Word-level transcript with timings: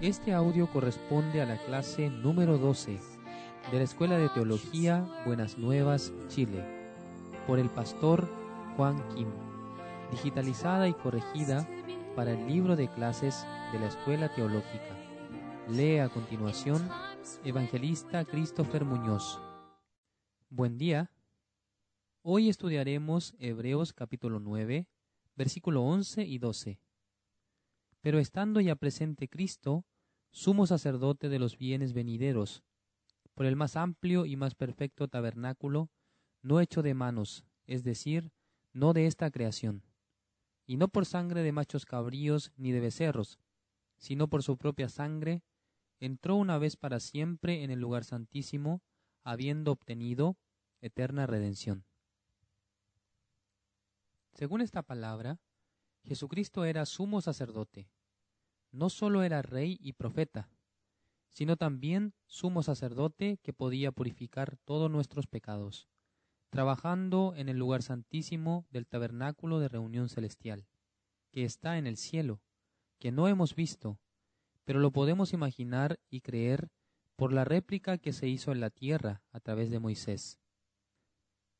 Este 0.00 0.32
audio 0.32 0.66
corresponde 0.72 1.42
a 1.42 1.44
la 1.44 1.58
clase 1.66 2.08
número 2.08 2.56
12 2.56 2.98
de 3.70 3.78
la 3.78 3.84
Escuela 3.84 4.16
de 4.16 4.30
Teología 4.30 5.06
Buenas 5.26 5.58
Nuevas, 5.58 6.10
Chile, 6.28 6.64
por 7.46 7.58
el 7.58 7.68
pastor 7.68 8.26
Juan 8.76 8.96
Kim, 9.14 9.28
digitalizada 10.10 10.88
y 10.88 10.94
corregida 10.94 11.68
para 12.16 12.32
el 12.32 12.46
libro 12.48 12.76
de 12.76 12.88
clases 12.88 13.44
de 13.72 13.78
la 13.78 13.88
Escuela 13.88 14.34
Teológica. 14.34 14.96
Lee 15.68 15.98
a 15.98 16.08
continuación 16.08 16.88
Evangelista 17.44 18.24
Christopher 18.24 18.86
Muñoz. 18.86 19.38
Buen 20.48 20.78
día. 20.78 21.10
Hoy 22.22 22.48
estudiaremos 22.48 23.34
Hebreos 23.38 23.92
capítulo 23.92 24.40
9, 24.40 24.88
versículo 25.36 25.82
11 25.82 26.22
y 26.22 26.38
12. 26.38 26.80
Pero 28.00 28.18
estando 28.18 28.60
ya 28.60 28.76
presente 28.76 29.28
Cristo, 29.28 29.84
sumo 30.30 30.66
sacerdote 30.66 31.28
de 31.28 31.38
los 31.38 31.58
bienes 31.58 31.92
venideros, 31.92 32.62
por 33.34 33.46
el 33.46 33.56
más 33.56 33.76
amplio 33.76 34.26
y 34.26 34.36
más 34.36 34.54
perfecto 34.54 35.08
tabernáculo, 35.08 35.90
no 36.42 36.60
hecho 36.60 36.82
de 36.82 36.94
manos, 36.94 37.44
es 37.66 37.84
decir, 37.84 38.32
no 38.72 38.92
de 38.92 39.06
esta 39.06 39.30
creación, 39.30 39.82
y 40.66 40.76
no 40.76 40.88
por 40.88 41.04
sangre 41.04 41.42
de 41.42 41.52
machos 41.52 41.84
cabríos 41.84 42.52
ni 42.56 42.72
de 42.72 42.80
becerros, 42.80 43.38
sino 43.98 44.28
por 44.28 44.42
su 44.42 44.56
propia 44.56 44.88
sangre, 44.88 45.42
entró 45.98 46.36
una 46.36 46.58
vez 46.58 46.76
para 46.76 47.00
siempre 47.00 47.62
en 47.62 47.70
el 47.70 47.80
lugar 47.80 48.04
santísimo, 48.04 48.82
habiendo 49.22 49.72
obtenido 49.72 50.38
eterna 50.80 51.26
redención. 51.26 51.84
Según 54.32 54.62
esta 54.62 54.82
palabra, 54.82 55.38
Jesucristo 56.04 56.64
era 56.64 56.86
sumo 56.86 57.20
sacerdote. 57.20 57.90
No 58.72 58.88
sólo 58.88 59.22
era 59.22 59.42
rey 59.42 59.78
y 59.80 59.94
profeta, 59.94 60.48
sino 61.28 61.56
también 61.56 62.14
sumo 62.26 62.62
sacerdote 62.62 63.38
que 63.42 63.52
podía 63.52 63.92
purificar 63.92 64.56
todos 64.64 64.90
nuestros 64.90 65.26
pecados, 65.26 65.88
trabajando 66.50 67.34
en 67.36 67.48
el 67.48 67.58
lugar 67.58 67.82
santísimo 67.82 68.66
del 68.70 68.86
tabernáculo 68.86 69.58
de 69.60 69.68
reunión 69.68 70.08
celestial, 70.08 70.66
que 71.32 71.44
está 71.44 71.78
en 71.78 71.86
el 71.86 71.96
cielo, 71.96 72.42
que 72.98 73.12
no 73.12 73.28
hemos 73.28 73.54
visto, 73.54 73.98
pero 74.64 74.78
lo 74.78 74.92
podemos 74.92 75.32
imaginar 75.32 75.98
y 76.08 76.20
creer 76.20 76.70
por 77.16 77.32
la 77.32 77.44
réplica 77.44 77.98
que 77.98 78.12
se 78.12 78.28
hizo 78.28 78.52
en 78.52 78.60
la 78.60 78.70
tierra 78.70 79.22
a 79.30 79.40
través 79.40 79.70
de 79.70 79.80
Moisés. 79.80 80.38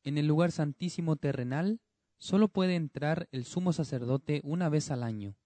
En 0.03 0.17
el 0.17 0.27
lugar 0.27 0.53
santísimo 0.53 1.17
terrenal 1.17 1.81
solo 2.19 2.49
puede 2.49 2.77
entrar 2.77 3.29
el 3.33 3.45
sumo 3.45 3.73
sacerdote 3.73 4.41
una 4.45 4.69
vez 4.69 4.91
al 4.91 5.03
año, 5.03 5.37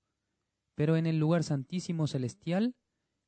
pero 0.74 0.96
en 0.96 1.06
el 1.06 1.18
lugar 1.18 1.44
santísimo 1.44 2.06
celestial 2.06 2.74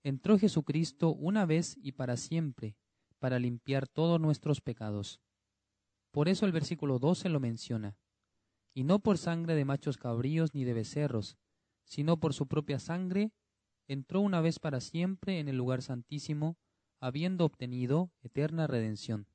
entró 0.03 0.39
Jesucristo 0.39 1.13
una 1.13 1.47
vez 1.47 1.77
y 1.83 1.93
para 1.93 2.17
siempre, 2.17 2.77
para 3.19 3.39
limpiar 3.39 3.89
todos 3.89 4.21
nuestros 4.21 4.61
pecados. 4.61 5.21
Por 6.13 6.29
eso 6.29 6.47
el 6.47 6.53
versículo 6.53 6.99
12 6.99 7.29
lo 7.29 7.41
menciona. 7.41 7.97
Y 8.75 8.85
no 8.85 9.01
por 9.01 9.19
sangre 9.19 9.55
de 9.55 9.65
machos 9.65 9.97
cabríos 9.97 10.55
ni 10.55 10.65
de 10.65 10.75
becerros, 10.75 11.39
sino 11.85 12.19
por 12.19 12.35
su 12.35 12.47
propia 12.47 12.79
sangre, 12.79 13.33
entró 13.89 14.21
una 14.21 14.41
vez 14.41 14.59
para 14.59 14.81
siempre 14.81 15.41
en 15.41 15.49
el 15.49 15.57
lugar 15.57 15.83
santísimo, 15.83 16.59
habiendo 17.01 17.45
obtenido 17.45 18.13
eterna 18.21 18.67
redención. 18.67 19.29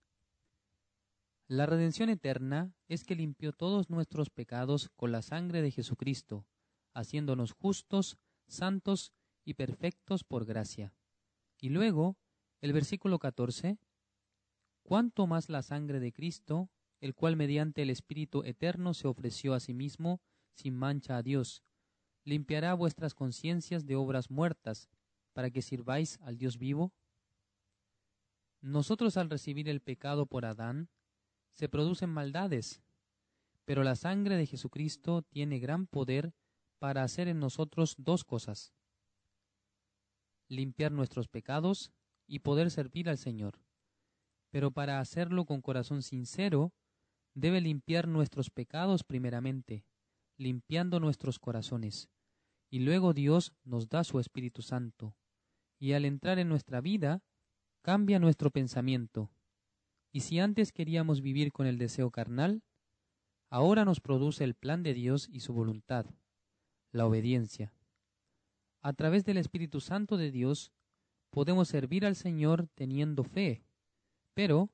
La 1.47 1.65
redención 1.65 2.09
eterna 2.09 2.73
es 2.87 3.03
que 3.03 3.15
limpió 3.15 3.51
todos 3.51 3.89
nuestros 3.89 4.29
pecados 4.29 4.89
con 4.95 5.11
la 5.11 5.21
sangre 5.21 5.61
de 5.61 5.71
Jesucristo, 5.71 6.45
haciéndonos 6.93 7.53
justos, 7.53 8.17
santos 8.47 9.13
y 9.43 9.53
perfectos 9.55 10.23
por 10.23 10.45
gracia. 10.45 10.93
Y 11.59 11.69
luego, 11.69 12.17
el 12.59 12.73
versículo 12.73 13.19
14, 13.19 13.79
cuánto 14.83 15.27
más 15.27 15.49
la 15.49 15.61
sangre 15.61 15.99
de 15.99 16.11
Cristo, 16.11 16.69
el 16.99 17.15
cual 17.15 17.35
mediante 17.35 17.81
el 17.81 17.89
Espíritu 17.89 18.43
Eterno 18.43 18.93
se 18.93 19.07
ofreció 19.07 19.53
a 19.53 19.59
sí 19.59 19.73
mismo 19.73 20.21
sin 20.53 20.75
mancha 20.75 21.17
a 21.17 21.23
Dios, 21.23 21.63
limpiará 22.23 22.73
vuestras 22.73 23.13
conciencias 23.15 23.85
de 23.85 23.95
obras 23.95 24.29
muertas, 24.29 24.89
para 25.33 25.49
que 25.49 25.61
sirváis 25.61 26.19
al 26.21 26.37
Dios 26.37 26.57
vivo? 26.57 26.93
Nosotros 28.61 29.17
al 29.17 29.29
recibir 29.29 29.69
el 29.69 29.81
pecado 29.81 30.25
por 30.25 30.45
Adán, 30.45 30.89
se 31.53 31.69
producen 31.69 32.09
maldades, 32.09 32.81
pero 33.65 33.83
la 33.83 33.95
sangre 33.95 34.35
de 34.35 34.45
Jesucristo 34.45 35.23
tiene 35.23 35.59
gran 35.59 35.87
poder 35.87 36.33
para 36.81 37.03
hacer 37.03 37.27
en 37.27 37.39
nosotros 37.39 37.93
dos 37.99 38.23
cosas. 38.23 38.73
Limpiar 40.49 40.91
nuestros 40.91 41.27
pecados 41.27 41.91
y 42.27 42.39
poder 42.39 42.71
servir 42.71 43.07
al 43.07 43.19
Señor. 43.19 43.61
Pero 44.49 44.71
para 44.71 44.99
hacerlo 44.99 45.45
con 45.45 45.61
corazón 45.61 46.01
sincero, 46.01 46.73
debe 47.35 47.61
limpiar 47.61 48.07
nuestros 48.07 48.49
pecados 48.49 49.03
primeramente, 49.03 49.85
limpiando 50.37 50.99
nuestros 50.99 51.37
corazones. 51.37 52.09
Y 52.71 52.79
luego 52.79 53.13
Dios 53.13 53.53
nos 53.63 53.87
da 53.87 54.03
su 54.03 54.19
Espíritu 54.19 54.63
Santo. 54.63 55.15
Y 55.79 55.93
al 55.93 56.05
entrar 56.05 56.39
en 56.39 56.49
nuestra 56.49 56.81
vida, 56.81 57.21
cambia 57.83 58.17
nuestro 58.17 58.49
pensamiento 58.49 59.29
y 60.11 60.21
si 60.21 60.39
antes 60.39 60.71
queríamos 60.71 61.21
vivir 61.21 61.51
con 61.51 61.67
el 61.67 61.77
deseo 61.77 62.11
carnal, 62.11 62.63
ahora 63.49 63.85
nos 63.85 64.01
produce 64.01 64.43
el 64.43 64.55
plan 64.55 64.83
de 64.83 64.93
Dios 64.93 65.29
y 65.31 65.39
su 65.39 65.53
voluntad, 65.53 66.05
la 66.91 67.05
obediencia. 67.05 67.73
A 68.81 68.93
través 68.93 69.25
del 69.25 69.37
Espíritu 69.37 69.79
Santo 69.79 70.17
de 70.17 70.31
Dios 70.31 70.71
podemos 71.29 71.67
servir 71.67 72.05
al 72.05 72.15
Señor 72.15 72.67
teniendo 72.75 73.23
fe. 73.23 73.63
Pero, 74.33 74.69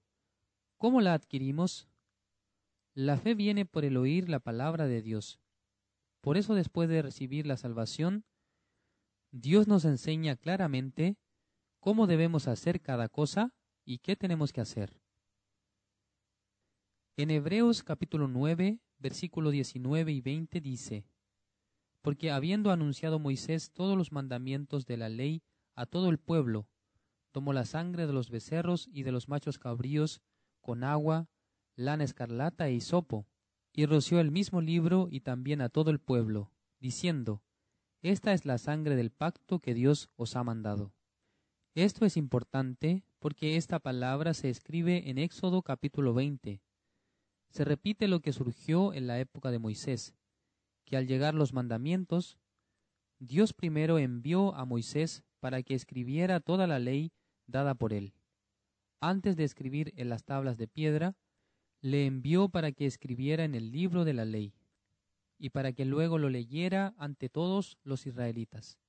¿cómo 0.77 1.01
la 1.01 1.13
adquirimos? 1.13 1.88
La 2.94 3.17
fe 3.17 3.35
viene 3.35 3.66
por 3.66 3.85
el 3.85 3.97
oír 3.97 4.29
la 4.29 4.39
palabra 4.39 4.88
de 4.88 5.01
Dios. 5.01 5.39
Por 6.22 6.38
eso 6.38 6.56
después 6.56 6.89
de 6.89 7.01
recibir 7.01 7.45
la 7.45 7.57
salvación, 7.57 8.25
Dios 9.31 9.67
nos 9.67 9.85
enseña 9.85 10.35
claramente 10.35 11.17
cómo 11.79 12.07
debemos 12.07 12.47
hacer 12.47 12.81
cada 12.81 13.07
cosa 13.07 13.53
y 13.85 14.00
qué 14.00 14.16
tenemos 14.16 14.51
que 14.51 14.61
hacer. 14.61 15.00
En 17.17 17.29
Hebreos 17.31 17.83
capítulo 17.83 18.27
9, 18.27 18.79
versículo 19.00 19.51
19 19.51 20.11
y 20.11 20.22
20 20.22 20.61
dice, 20.61 21.06
Porque 22.01 22.31
habiendo 22.31 22.71
anunciado 22.71 23.19
Moisés 23.19 23.71
todos 23.71 23.97
los 23.97 24.11
mandamientos 24.11 24.85
de 24.85 24.97
la 24.97 25.09
ley 25.09 25.43
a 25.75 25.85
todo 25.85 26.09
el 26.09 26.17
pueblo, 26.17 26.67
tomó 27.31 27.53
la 27.53 27.65
sangre 27.65 28.07
de 28.07 28.13
los 28.13 28.29
becerros 28.29 28.89
y 28.91 29.03
de 29.03 29.11
los 29.11 29.27
machos 29.27 29.59
cabríos 29.59 30.21
con 30.61 30.83
agua, 30.83 31.29
lana 31.75 32.03
escarlata 32.03 32.67
e 32.67 32.73
hisopo, 32.73 33.27
y 33.73 33.85
roció 33.85 34.19
el 34.19 34.31
mismo 34.31 34.61
libro 34.61 35.07
y 35.11 35.19
también 35.19 35.61
a 35.61 35.69
todo 35.69 35.91
el 35.91 35.99
pueblo, 35.99 36.51
diciendo, 36.79 37.43
Esta 38.01 38.33
es 38.33 38.45
la 38.45 38.57
sangre 38.57 38.95
del 38.95 39.11
pacto 39.11 39.59
que 39.59 39.73
Dios 39.73 40.09
os 40.15 40.35
ha 40.35 40.43
mandado. 40.43 40.93
Esto 41.75 42.05
es 42.05 42.17
importante 42.17 43.03
porque 43.19 43.55
esta 43.55 43.77
palabra 43.79 44.33
se 44.33 44.49
escribe 44.49 45.09
en 45.09 45.19
Éxodo 45.19 45.61
capítulo 45.61 46.15
20, 46.15 46.61
se 47.49 47.65
repite 47.65 48.07
lo 48.07 48.19
que 48.19 48.33
surgió 48.33 48.93
en 48.93 49.07
la 49.07 49.19
época 49.19 49.51
de 49.51 49.59
Moisés, 49.59 50.15
que 50.87 50.95
al 50.95 51.05
llegar 51.05 51.35
los 51.35 51.51
mandamientos, 51.51 52.39
Dios 53.19 53.53
primero 53.53 53.99
envió 53.99 54.55
a 54.55 54.63
Moisés 54.63 55.23
para 55.41 55.61
que 55.61 55.75
escribiera 55.75 56.39
toda 56.39 56.65
la 56.65 56.79
ley 56.79 57.11
dada 57.45 57.75
por 57.75 57.91
él. 57.91 58.13
Antes 59.01 59.35
de 59.35 59.43
escribir 59.43 59.93
en 59.97 60.07
las 60.07 60.23
tablas 60.23 60.57
de 60.57 60.67
piedra, 60.67 61.17
le 61.81 62.05
envió 62.05 62.47
para 62.47 62.71
que 62.71 62.85
escribiera 62.85 63.43
en 63.43 63.53
el 63.53 63.71
libro 63.71 64.05
de 64.05 64.13
la 64.13 64.23
ley, 64.23 64.55
y 65.37 65.49
para 65.49 65.73
que 65.73 65.83
luego 65.83 66.17
lo 66.17 66.29
leyera 66.29 66.95
ante 66.97 67.27
todos 67.29 67.77
los 67.83 68.07
israelitas. 68.07 68.79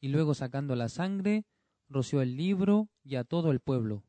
Y 0.00 0.08
luego 0.08 0.34
sacando 0.34 0.76
la 0.76 0.90
sangre, 0.90 1.46
roció 1.88 2.20
el 2.20 2.36
libro 2.36 2.90
y 3.02 3.16
a 3.16 3.24
todo 3.24 3.50
el 3.50 3.60
pueblo, 3.60 4.04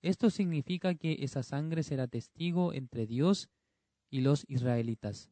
esto 0.00 0.30
significa 0.30 0.94
que 0.94 1.18
esa 1.20 1.42
sangre 1.42 1.82
será 1.82 2.08
testigo 2.08 2.72
entre 2.72 3.06
Dios 3.06 3.50
y 4.10 4.22
los 4.22 4.44
israelitas, 4.48 5.30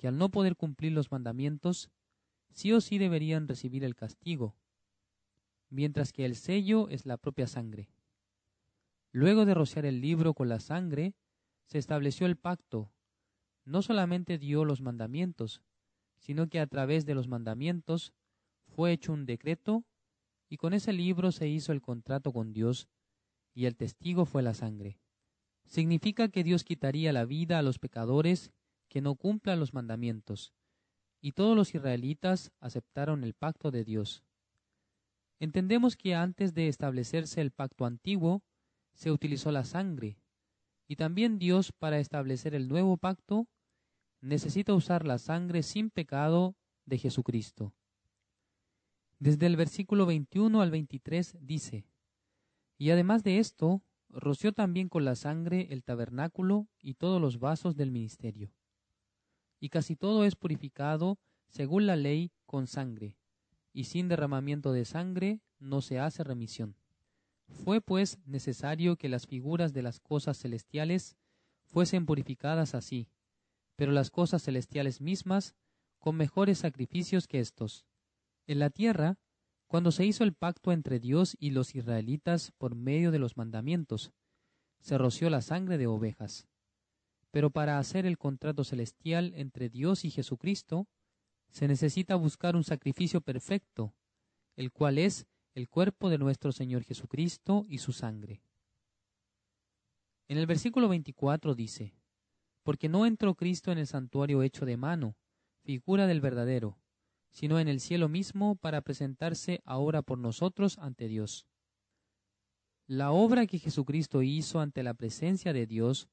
que 0.00 0.08
al 0.08 0.16
no 0.16 0.30
poder 0.30 0.56
cumplir 0.56 0.92
los 0.92 1.12
mandamientos, 1.12 1.90
sí 2.48 2.72
o 2.72 2.80
sí 2.80 2.96
deberían 2.96 3.46
recibir 3.46 3.84
el 3.84 3.94
castigo, 3.94 4.56
mientras 5.68 6.14
que 6.14 6.24
el 6.24 6.36
sello 6.36 6.88
es 6.88 7.04
la 7.04 7.18
propia 7.18 7.46
sangre. 7.46 7.90
Luego 9.12 9.44
de 9.44 9.52
rociar 9.52 9.84
el 9.84 10.00
libro 10.00 10.32
con 10.32 10.48
la 10.48 10.58
sangre, 10.58 11.12
se 11.66 11.76
estableció 11.76 12.26
el 12.26 12.38
pacto. 12.38 12.90
No 13.66 13.82
solamente 13.82 14.38
dio 14.38 14.64
los 14.64 14.80
mandamientos, 14.80 15.60
sino 16.16 16.48
que 16.48 16.60
a 16.60 16.66
través 16.66 17.04
de 17.04 17.14
los 17.14 17.28
mandamientos 17.28 18.14
fue 18.68 18.92
hecho 18.92 19.12
un 19.12 19.26
decreto 19.26 19.84
y 20.48 20.56
con 20.56 20.72
ese 20.72 20.94
libro 20.94 21.30
se 21.30 21.46
hizo 21.46 21.72
el 21.72 21.82
contrato 21.82 22.32
con 22.32 22.54
Dios 22.54 22.88
y 23.52 23.66
el 23.66 23.76
testigo 23.76 24.24
fue 24.24 24.42
la 24.42 24.54
sangre. 24.54 24.98
Significa 25.66 26.30
que 26.30 26.42
Dios 26.42 26.64
quitaría 26.64 27.12
la 27.12 27.26
vida 27.26 27.58
a 27.58 27.62
los 27.62 27.78
pecadores 27.78 28.50
que 28.90 29.00
no 29.00 29.14
cumplan 29.14 29.60
los 29.60 29.72
mandamientos, 29.72 30.52
y 31.22 31.32
todos 31.32 31.56
los 31.56 31.74
israelitas 31.74 32.52
aceptaron 32.60 33.24
el 33.24 33.34
pacto 33.34 33.70
de 33.70 33.84
Dios. 33.84 34.24
Entendemos 35.38 35.96
que 35.96 36.14
antes 36.14 36.52
de 36.52 36.68
establecerse 36.68 37.40
el 37.40 37.52
pacto 37.52 37.86
antiguo, 37.86 38.42
se 38.92 39.10
utilizó 39.10 39.52
la 39.52 39.64
sangre, 39.64 40.18
y 40.86 40.96
también 40.96 41.38
Dios 41.38 41.72
para 41.72 42.00
establecer 42.00 42.54
el 42.54 42.68
nuevo 42.68 42.96
pacto 42.96 43.46
necesita 44.20 44.74
usar 44.74 45.06
la 45.06 45.18
sangre 45.18 45.62
sin 45.62 45.88
pecado 45.90 46.56
de 46.84 46.98
Jesucristo. 46.98 47.72
Desde 49.20 49.46
el 49.46 49.56
versículo 49.56 50.04
21 50.04 50.60
al 50.60 50.70
23 50.70 51.38
dice, 51.40 51.86
Y 52.76 52.90
además 52.90 53.22
de 53.22 53.38
esto, 53.38 53.82
roció 54.08 54.52
también 54.52 54.88
con 54.88 55.04
la 55.04 55.14
sangre 55.14 55.68
el 55.70 55.84
tabernáculo 55.84 56.66
y 56.82 56.94
todos 56.94 57.20
los 57.20 57.38
vasos 57.38 57.76
del 57.76 57.92
ministerio. 57.92 58.52
Y 59.60 59.68
casi 59.68 59.94
todo 59.94 60.24
es 60.24 60.34
purificado 60.34 61.18
según 61.48 61.86
la 61.86 61.96
ley 61.96 62.32
con 62.46 62.66
sangre, 62.66 63.16
y 63.72 63.84
sin 63.84 64.08
derramamiento 64.08 64.72
de 64.72 64.84
sangre 64.84 65.40
no 65.58 65.82
se 65.82 66.00
hace 66.00 66.24
remisión. 66.24 66.76
Fue 67.46 67.80
pues 67.80 68.18
necesario 68.24 68.96
que 68.96 69.08
las 69.08 69.26
figuras 69.26 69.72
de 69.72 69.82
las 69.82 70.00
cosas 70.00 70.38
celestiales 70.38 71.16
fuesen 71.64 72.06
purificadas 72.06 72.74
así, 72.74 73.08
pero 73.76 73.92
las 73.92 74.10
cosas 74.10 74.42
celestiales 74.42 75.00
mismas 75.00 75.54
con 75.98 76.16
mejores 76.16 76.58
sacrificios 76.58 77.26
que 77.26 77.40
estos. 77.40 77.86
En 78.46 78.58
la 78.58 78.70
tierra, 78.70 79.18
cuando 79.66 79.92
se 79.92 80.04
hizo 80.04 80.24
el 80.24 80.34
pacto 80.34 80.72
entre 80.72 80.98
Dios 80.98 81.36
y 81.38 81.50
los 81.50 81.74
israelitas 81.74 82.52
por 82.58 82.74
medio 82.74 83.10
de 83.10 83.18
los 83.18 83.36
mandamientos, 83.36 84.12
se 84.80 84.98
roció 84.98 85.30
la 85.30 85.42
sangre 85.42 85.78
de 85.78 85.86
ovejas. 85.86 86.48
Pero 87.30 87.50
para 87.50 87.78
hacer 87.78 88.06
el 88.06 88.18
contrato 88.18 88.64
celestial 88.64 89.32
entre 89.36 89.68
Dios 89.68 90.04
y 90.04 90.10
Jesucristo, 90.10 90.88
se 91.48 91.68
necesita 91.68 92.16
buscar 92.16 92.56
un 92.56 92.64
sacrificio 92.64 93.20
perfecto, 93.20 93.94
el 94.56 94.72
cual 94.72 94.98
es 94.98 95.26
el 95.54 95.68
cuerpo 95.68 96.10
de 96.10 96.18
nuestro 96.18 96.52
Señor 96.52 96.84
Jesucristo 96.84 97.64
y 97.68 97.78
su 97.78 97.92
sangre. 97.92 98.42
En 100.28 100.38
el 100.38 100.46
versículo 100.46 100.88
24 100.88 101.54
dice, 101.54 101.94
Porque 102.62 102.88
no 102.88 103.04
entró 103.04 103.34
Cristo 103.34 103.72
en 103.72 103.78
el 103.78 103.86
santuario 103.86 104.42
hecho 104.42 104.64
de 104.64 104.76
mano, 104.76 105.16
figura 105.64 106.06
del 106.06 106.20
verdadero, 106.20 106.78
sino 107.30 107.58
en 107.58 107.68
el 107.68 107.80
cielo 107.80 108.08
mismo 108.08 108.56
para 108.56 108.80
presentarse 108.80 109.60
ahora 109.64 110.02
por 110.02 110.18
nosotros 110.18 110.78
ante 110.78 111.08
Dios. 111.08 111.46
La 112.86 113.12
obra 113.12 113.46
que 113.46 113.58
Jesucristo 113.58 114.22
hizo 114.22 114.60
ante 114.60 114.82
la 114.82 114.94
presencia 114.94 115.52
de 115.52 115.66
Dios 115.66 116.08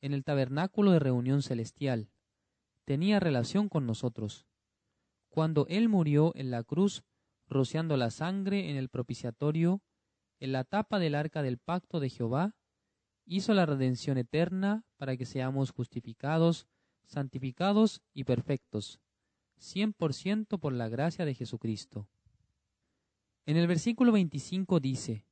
en 0.00 0.14
el 0.14 0.24
tabernáculo 0.24 0.92
de 0.92 0.98
reunión 0.98 1.42
celestial 1.42 2.10
tenía 2.84 3.20
relación 3.20 3.68
con 3.68 3.86
nosotros. 3.86 4.46
Cuando 5.28 5.66
Él 5.68 5.88
murió 5.88 6.32
en 6.34 6.50
la 6.50 6.64
cruz 6.64 7.04
rociando 7.48 7.96
la 7.96 8.10
sangre 8.10 8.70
en 8.70 8.76
el 8.76 8.88
propiciatorio, 8.88 9.82
en 10.38 10.52
la 10.52 10.64
tapa 10.64 10.98
del 10.98 11.14
arca 11.14 11.42
del 11.42 11.58
pacto 11.58 12.00
de 12.00 12.08
Jehová, 12.08 12.56
hizo 13.26 13.54
la 13.54 13.66
redención 13.66 14.18
eterna 14.18 14.84
para 14.96 15.16
que 15.16 15.26
seamos 15.26 15.70
justificados, 15.70 16.66
santificados 17.04 18.02
y 18.12 18.24
perfectos, 18.24 19.00
cien 19.58 19.92
por 19.92 20.14
ciento 20.14 20.58
por 20.58 20.72
la 20.72 20.88
gracia 20.88 21.24
de 21.24 21.34
Jesucristo. 21.34 22.08
En 23.46 23.56
el 23.56 23.66
versículo 23.66 24.12
25 24.12 24.80
dice, 24.80 25.26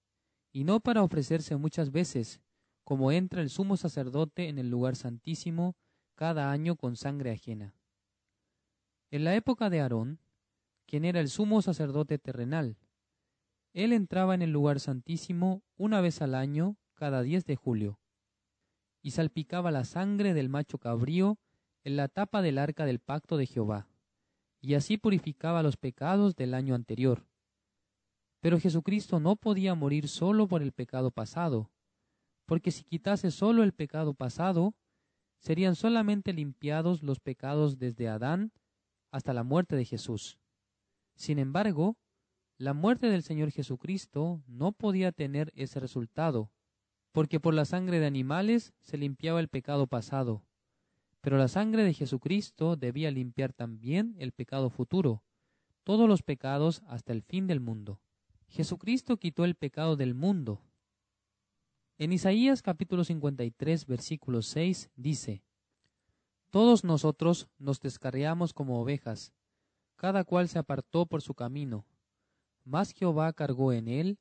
y 0.52 0.64
no 0.64 0.80
para 0.80 1.02
ofrecerse 1.02 1.56
muchas 1.56 1.90
veces, 1.90 2.40
como 2.88 3.12
entra 3.12 3.42
el 3.42 3.50
sumo 3.50 3.76
sacerdote 3.76 4.48
en 4.48 4.56
el 4.56 4.70
lugar 4.70 4.96
santísimo 4.96 5.76
cada 6.14 6.50
año 6.50 6.74
con 6.74 6.96
sangre 6.96 7.30
ajena. 7.30 7.74
En 9.10 9.24
la 9.24 9.34
época 9.34 9.68
de 9.68 9.82
Aarón, 9.82 10.20
quien 10.86 11.04
era 11.04 11.20
el 11.20 11.28
sumo 11.28 11.60
sacerdote 11.60 12.18
terrenal. 12.18 12.78
Él 13.74 13.92
entraba 13.92 14.34
en 14.34 14.40
el 14.40 14.52
lugar 14.52 14.80
santísimo 14.80 15.62
una 15.76 16.00
vez 16.00 16.22
al 16.22 16.34
año, 16.34 16.78
cada 16.94 17.20
diez 17.20 17.44
de 17.44 17.56
julio, 17.56 18.00
y 19.02 19.10
salpicaba 19.10 19.70
la 19.70 19.84
sangre 19.84 20.32
del 20.32 20.48
macho 20.48 20.78
cabrío 20.78 21.38
en 21.84 21.94
la 21.94 22.08
tapa 22.08 22.40
del 22.40 22.56
arca 22.56 22.86
del 22.86 23.00
pacto 23.00 23.36
de 23.36 23.44
Jehová, 23.44 23.86
y 24.62 24.72
así 24.76 24.96
purificaba 24.96 25.62
los 25.62 25.76
pecados 25.76 26.36
del 26.36 26.54
año 26.54 26.74
anterior. 26.74 27.26
Pero 28.40 28.58
Jesucristo 28.58 29.20
no 29.20 29.36
podía 29.36 29.74
morir 29.74 30.08
solo 30.08 30.48
por 30.48 30.62
el 30.62 30.72
pecado 30.72 31.10
pasado, 31.10 31.70
porque 32.48 32.70
si 32.70 32.82
quitase 32.82 33.30
solo 33.30 33.62
el 33.62 33.74
pecado 33.74 34.14
pasado, 34.14 34.74
serían 35.36 35.76
solamente 35.76 36.32
limpiados 36.32 37.02
los 37.02 37.20
pecados 37.20 37.78
desde 37.78 38.08
Adán 38.08 38.52
hasta 39.10 39.34
la 39.34 39.44
muerte 39.44 39.76
de 39.76 39.84
Jesús. 39.84 40.40
Sin 41.14 41.38
embargo, 41.38 41.98
la 42.56 42.72
muerte 42.72 43.10
del 43.10 43.22
Señor 43.22 43.50
Jesucristo 43.50 44.42
no 44.46 44.72
podía 44.72 45.12
tener 45.12 45.52
ese 45.56 45.78
resultado, 45.78 46.50
porque 47.12 47.38
por 47.38 47.52
la 47.52 47.66
sangre 47.66 48.00
de 48.00 48.06
animales 48.06 48.72
se 48.80 48.96
limpiaba 48.96 49.40
el 49.40 49.48
pecado 49.48 49.86
pasado, 49.86 50.42
pero 51.20 51.36
la 51.36 51.48
sangre 51.48 51.84
de 51.84 51.92
Jesucristo 51.92 52.76
debía 52.76 53.10
limpiar 53.10 53.52
también 53.52 54.16
el 54.18 54.32
pecado 54.32 54.70
futuro, 54.70 55.22
todos 55.84 56.08
los 56.08 56.22
pecados 56.22 56.82
hasta 56.86 57.12
el 57.12 57.20
fin 57.20 57.46
del 57.46 57.60
mundo. 57.60 58.00
Jesucristo 58.48 59.18
quitó 59.18 59.44
el 59.44 59.54
pecado 59.54 59.96
del 59.96 60.14
mundo. 60.14 60.62
En 62.00 62.12
Isaías 62.12 62.62
capítulo 62.62 63.02
53 63.02 63.84
versículo 63.84 64.40
6 64.40 64.88
dice, 64.94 65.42
Todos 66.50 66.84
nosotros 66.84 67.48
nos 67.58 67.80
descarriamos 67.80 68.52
como 68.52 68.80
ovejas, 68.80 69.32
cada 69.96 70.22
cual 70.22 70.48
se 70.48 70.60
apartó 70.60 71.06
por 71.06 71.22
su 71.22 71.34
camino, 71.34 71.84
mas 72.64 72.92
Jehová 72.92 73.32
cargó 73.32 73.72
en 73.72 73.88
él 73.88 74.16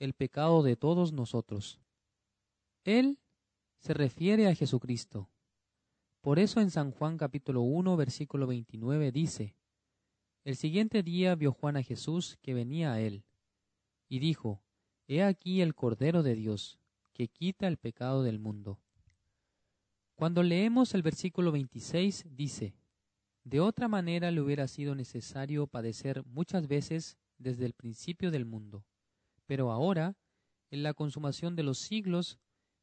el 0.00 0.12
pecado 0.12 0.64
de 0.64 0.74
todos 0.74 1.12
nosotros. 1.12 1.78
Él 2.82 3.16
se 3.78 3.94
refiere 3.94 4.48
a 4.48 4.54
Jesucristo. 4.56 5.30
Por 6.22 6.40
eso 6.40 6.60
en 6.60 6.72
San 6.72 6.90
Juan 6.90 7.16
capítulo 7.16 7.60
1 7.60 7.96
versículo 7.96 8.48
29 8.48 9.12
dice, 9.12 9.54
El 10.42 10.56
siguiente 10.56 11.04
día 11.04 11.36
vio 11.36 11.52
Juan 11.52 11.76
a 11.76 11.84
Jesús 11.84 12.38
que 12.42 12.54
venía 12.54 12.92
a 12.92 13.00
él, 13.00 13.22
y 14.08 14.18
dijo, 14.18 14.64
He 15.06 15.22
aquí 15.22 15.60
el 15.60 15.76
Cordero 15.76 16.24
de 16.24 16.34
Dios, 16.34 16.79
que 17.20 17.28
quita 17.28 17.68
el 17.68 17.76
pecado 17.76 18.22
del 18.22 18.38
mundo. 18.38 18.80
Cuando 20.14 20.42
leemos 20.42 20.94
el 20.94 21.02
versículo 21.02 21.52
26 21.52 22.24
dice, 22.30 22.74
de 23.44 23.60
otra 23.60 23.88
manera 23.88 24.30
le 24.30 24.40
hubiera 24.40 24.66
sido 24.66 24.94
necesario 24.94 25.66
padecer 25.66 26.24
muchas 26.24 26.66
veces 26.66 27.18
desde 27.36 27.66
el 27.66 27.74
principio 27.74 28.30
del 28.30 28.46
mundo. 28.46 28.86
Pero 29.44 29.70
ahora, 29.70 30.16
en 30.70 30.82
la 30.82 30.94
consumación 30.94 31.56
de 31.56 31.62
los 31.62 31.76
siglos, 31.76 32.38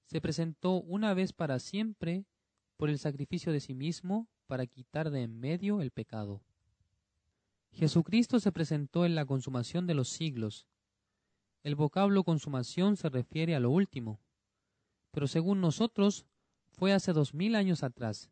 se 0.05 0.21
presentó 0.21 0.83
una 0.83 1.15
vez 1.15 1.33
para 1.33 1.57
siempre 1.57 2.27
por 2.75 2.91
el 2.91 2.99
sacrificio 2.99 3.51
de 3.51 3.59
sí 3.59 3.73
mismo 3.73 4.27
para 4.45 4.67
quitar 4.67 5.09
de 5.09 5.23
en 5.23 5.39
medio 5.39 5.81
el 5.81 5.89
pecado. 5.89 6.43
Jesucristo 7.71 8.39
se 8.39 8.51
presentó 8.51 9.03
en 9.03 9.15
la 9.15 9.25
consumación 9.25 9.87
de 9.87 9.95
los 9.95 10.09
siglos. 10.09 10.67
El 11.63 11.73
vocablo 11.73 12.23
consumación 12.23 12.97
se 12.97 13.09
refiere 13.09 13.55
a 13.55 13.59
lo 13.59 13.71
último, 13.71 14.21
pero 15.11 15.27
según 15.27 15.61
nosotros 15.61 16.25
fue 16.69 16.93
hace 16.93 17.13
dos 17.13 17.33
mil 17.33 17.55
años 17.55 17.83
atrás, 17.83 18.29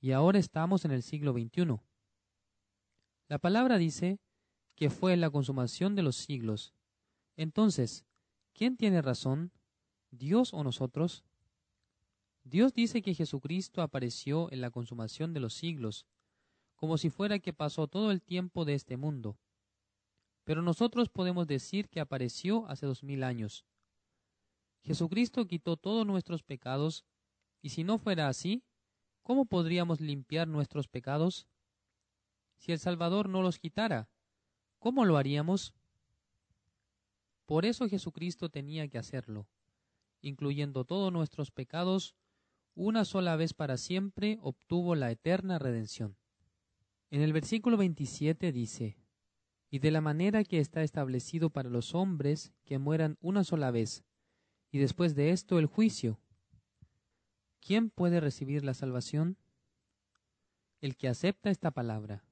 y 0.00 0.12
ahora 0.12 0.38
estamos 0.38 0.84
en 0.84 0.92
el 0.92 1.02
siglo 1.02 1.32
XXI. 1.32 1.80
La 3.28 3.38
palabra 3.38 3.78
dice 3.78 4.18
que 4.74 4.90
fue 4.90 5.16
la 5.16 5.30
consumación 5.30 5.94
de 5.94 6.02
los 6.02 6.16
siglos. 6.16 6.72
Entonces, 7.36 8.06
¿quién 8.54 8.76
tiene 8.76 9.02
razón? 9.02 9.52
¿Dios 10.10 10.54
o 10.54 10.64
nosotros? 10.64 11.22
Dios 12.44 12.72
dice 12.72 13.02
que 13.02 13.14
Jesucristo 13.14 13.82
apareció 13.82 14.50
en 14.50 14.60
la 14.60 14.70
consumación 14.70 15.34
de 15.34 15.40
los 15.40 15.54
siglos, 15.54 16.06
como 16.74 16.96
si 16.96 17.10
fuera 17.10 17.38
que 17.38 17.52
pasó 17.52 17.86
todo 17.86 18.10
el 18.10 18.22
tiempo 18.22 18.64
de 18.64 18.74
este 18.74 18.96
mundo. 18.96 19.38
Pero 20.44 20.62
nosotros 20.62 21.10
podemos 21.10 21.46
decir 21.46 21.88
que 21.88 22.00
apareció 22.00 22.66
hace 22.68 22.86
dos 22.86 23.04
mil 23.04 23.22
años. 23.22 23.66
Jesucristo 24.82 25.46
quitó 25.46 25.76
todos 25.76 26.06
nuestros 26.06 26.42
pecados, 26.42 27.04
y 27.62 27.70
si 27.70 27.84
no 27.84 27.98
fuera 27.98 28.28
así, 28.28 28.64
¿cómo 29.22 29.44
podríamos 29.44 30.00
limpiar 30.00 30.48
nuestros 30.48 30.88
pecados? 30.88 31.46
Si 32.56 32.72
el 32.72 32.78
Salvador 32.78 33.28
no 33.28 33.42
los 33.42 33.58
quitara, 33.58 34.08
¿cómo 34.78 35.04
lo 35.04 35.16
haríamos? 35.16 35.74
Por 37.46 37.66
eso 37.66 37.88
Jesucristo 37.88 38.48
tenía 38.48 38.88
que 38.88 38.98
hacerlo, 38.98 39.48
incluyendo 40.20 40.84
todos 40.84 41.12
nuestros 41.12 41.50
pecados, 41.50 42.14
una 42.74 43.04
sola 43.04 43.36
vez 43.36 43.54
para 43.54 43.76
siempre 43.76 44.38
obtuvo 44.40 44.94
la 44.94 45.10
eterna 45.10 45.58
redención. 45.58 46.16
En 47.10 47.22
el 47.22 47.32
versículo 47.32 47.76
27 47.76 48.52
dice, 48.52 48.96
y 49.68 49.80
de 49.80 49.90
la 49.90 50.00
manera 50.00 50.44
que 50.44 50.58
está 50.58 50.82
establecido 50.82 51.50
para 51.50 51.70
los 51.70 51.94
hombres 51.94 52.52
que 52.64 52.78
mueran 52.78 53.18
una 53.20 53.44
sola 53.44 53.70
vez, 53.70 54.04
y 54.70 54.78
después 54.78 55.14
de 55.14 55.30
esto 55.30 55.58
el 55.58 55.66
juicio. 55.66 56.20
¿Quién 57.60 57.90
puede 57.90 58.20
recibir 58.20 58.64
la 58.64 58.74
salvación? 58.74 59.36
El 60.80 60.96
que 60.96 61.08
acepta 61.08 61.50
esta 61.50 61.70
palabra. 61.70 62.24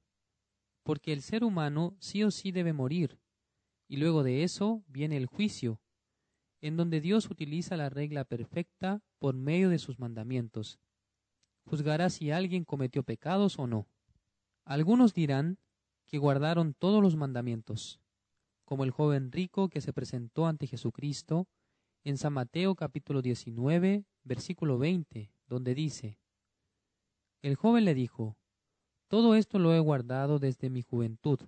porque 0.89 1.13
el 1.13 1.21
ser 1.21 1.45
humano 1.45 1.99
sí 2.01 2.25
o 2.25 2.31
sí 2.31 2.51
debe 2.51 2.73
morir, 2.73 3.19
y 3.89 3.99
luego 3.99 4.23
de 4.23 4.43
eso 4.43 4.83
viene 4.87 5.19
el 5.19 5.27
juicio, 5.27 5.83
en 6.63 6.79
donde 6.79 7.03
Dios 7.03 7.29
utiliza 7.31 7.77
la 7.77 7.91
regla 7.91 8.25
perfecta 8.25 9.03
por 9.19 9.35
medio 9.35 9.69
de 9.69 9.79
sus 9.79 9.99
mandamientos. 9.99 10.81
Juzgará 11.67 12.09
si 12.09 12.31
alguien 12.31 12.65
cometió 12.65 13.03
pecados 13.03 13.59
o 13.59 13.67
no. 13.67 13.87
Algunos 14.65 15.13
dirán 15.13 15.59
que 16.07 16.17
guardaron 16.17 16.73
todos 16.73 17.03
los 17.03 17.17
mandamientos, 17.17 18.01
como 18.65 18.85
el 18.85 18.91
joven 18.91 19.31
rico 19.31 19.69
que 19.69 19.83
se 19.83 19.93
presentó 19.93 20.47
ante 20.47 20.67
Jesucristo 20.67 21.49
en 22.05 22.17
San 22.17 22.33
Mateo 22.33 22.75
capítulo 22.75 23.23
19, 23.23 24.05
versículo 24.25 24.79
20, 24.79 25.33
donde 25.47 25.75
dice, 25.75 26.19
El 27.43 27.57
joven 27.57 27.85
le 27.85 27.95
dijo, 27.95 28.37
Todo 29.09 29.35
esto 29.35 29.59
lo 29.59 29.75
he 29.75 29.81
guardado 29.81 30.39
desde 30.39 30.71
mi 30.71 30.83
juventud. 30.83 31.41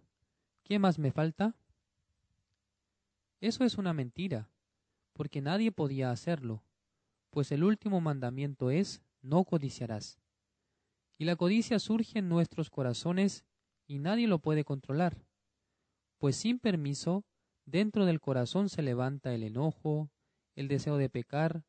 ¿Qué 0.65 0.79
más 0.79 0.99
me 0.99 1.13
falta? 1.13 1.57
Eso 3.41 3.65
es 3.65 3.79
una 3.79 3.93
mentira, 3.93 4.51
porque 5.13 5.41
nadie 5.41 5.73
podía 5.73 6.11
hacerlo, 6.11 6.63
pues 7.31 7.53
el 7.53 7.65
último 7.65 8.01
mandamiento 8.01 8.71
es, 8.71 9.03
no 9.23 9.45
codiciarás. 9.45 10.21
Y 11.17 11.25
la 11.25 11.37
codicia 11.37 11.79
surge 11.79 12.19
en 12.19 12.29
nuestros 12.29 12.71
corazones 12.71 13.45
y 13.87 13.99
nadie 13.99 14.27
lo 14.27 14.39
puede 14.39 14.65
controlar, 14.65 15.25
pues 16.19 16.37
sin 16.37 16.59
permiso, 16.59 17.25
dentro 17.65 18.05
del 18.05 18.21
corazón 18.21 18.69
se 18.69 18.83
levanta 18.83 19.35
el 19.35 19.43
enojo, 19.43 20.11
el 20.61 20.69
deseo 20.69 20.99
de 20.99 21.09
pecar, 21.09 21.65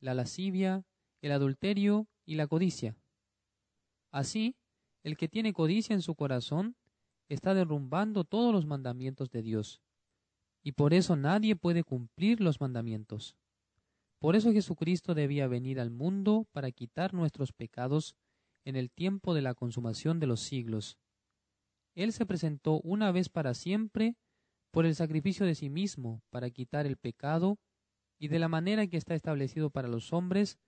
la 0.00 0.14
lascivia, 0.14 0.84
el 1.20 1.32
adulterio 1.32 2.08
y 2.24 2.36
la 2.36 2.46
codicia. 2.46 2.96
Así, 4.10 4.56
el 5.02 5.16
que 5.16 5.28
tiene 5.28 5.52
codicia 5.52 5.94
en 5.94 6.02
su 6.02 6.14
corazón 6.14 6.74
está 7.28 7.54
derrumbando 7.54 8.24
todos 8.24 8.52
los 8.52 8.66
mandamientos 8.66 9.30
de 9.30 9.42
Dios, 9.42 9.82
y 10.62 10.72
por 10.72 10.94
eso 10.94 11.16
nadie 11.16 11.54
puede 11.54 11.84
cumplir 11.84 12.40
los 12.40 12.60
mandamientos. 12.60 13.36
Por 14.18 14.36
eso 14.36 14.52
Jesucristo 14.52 15.14
debía 15.14 15.46
venir 15.46 15.78
al 15.78 15.90
mundo 15.90 16.46
para 16.52 16.70
quitar 16.72 17.14
nuestros 17.14 17.52
pecados 17.52 18.16
en 18.64 18.74
el 18.74 18.90
tiempo 18.90 19.34
de 19.34 19.42
la 19.42 19.54
consumación 19.54 20.18
de 20.18 20.26
los 20.26 20.40
siglos. 20.40 20.98
Él 21.94 22.12
se 22.12 22.26
presentó 22.26 22.80
una 22.80 23.12
vez 23.12 23.28
para 23.28 23.54
siempre 23.54 24.16
por 24.70 24.86
el 24.86 24.94
sacrificio 24.94 25.44
de 25.44 25.54
sí 25.54 25.68
mismo 25.68 26.22
para 26.30 26.50
quitar 26.50 26.86
el 26.86 26.96
pecado 26.96 27.58
y 28.20 28.28
de 28.28 28.38
la 28.38 28.48
manera 28.48 28.86
que 28.86 28.98
está 28.98 29.14
establecido 29.14 29.70
para 29.70 29.88
los 29.88 30.12
hombres 30.12 30.58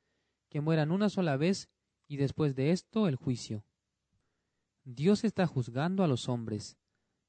que 0.49 0.63
mueran 0.63 0.91
una 0.91 1.11
sola 1.11 1.37
vez 1.37 1.69
y 2.09 2.17
después 2.17 2.57
de 2.57 2.73
esto 2.73 3.07
el 3.07 3.17
juicio. 3.17 3.65
Dios 4.85 5.23
está 5.23 5.47
juzgando 5.47 6.03
a 6.03 6.09
los 6.09 6.29
hombres, 6.29 6.79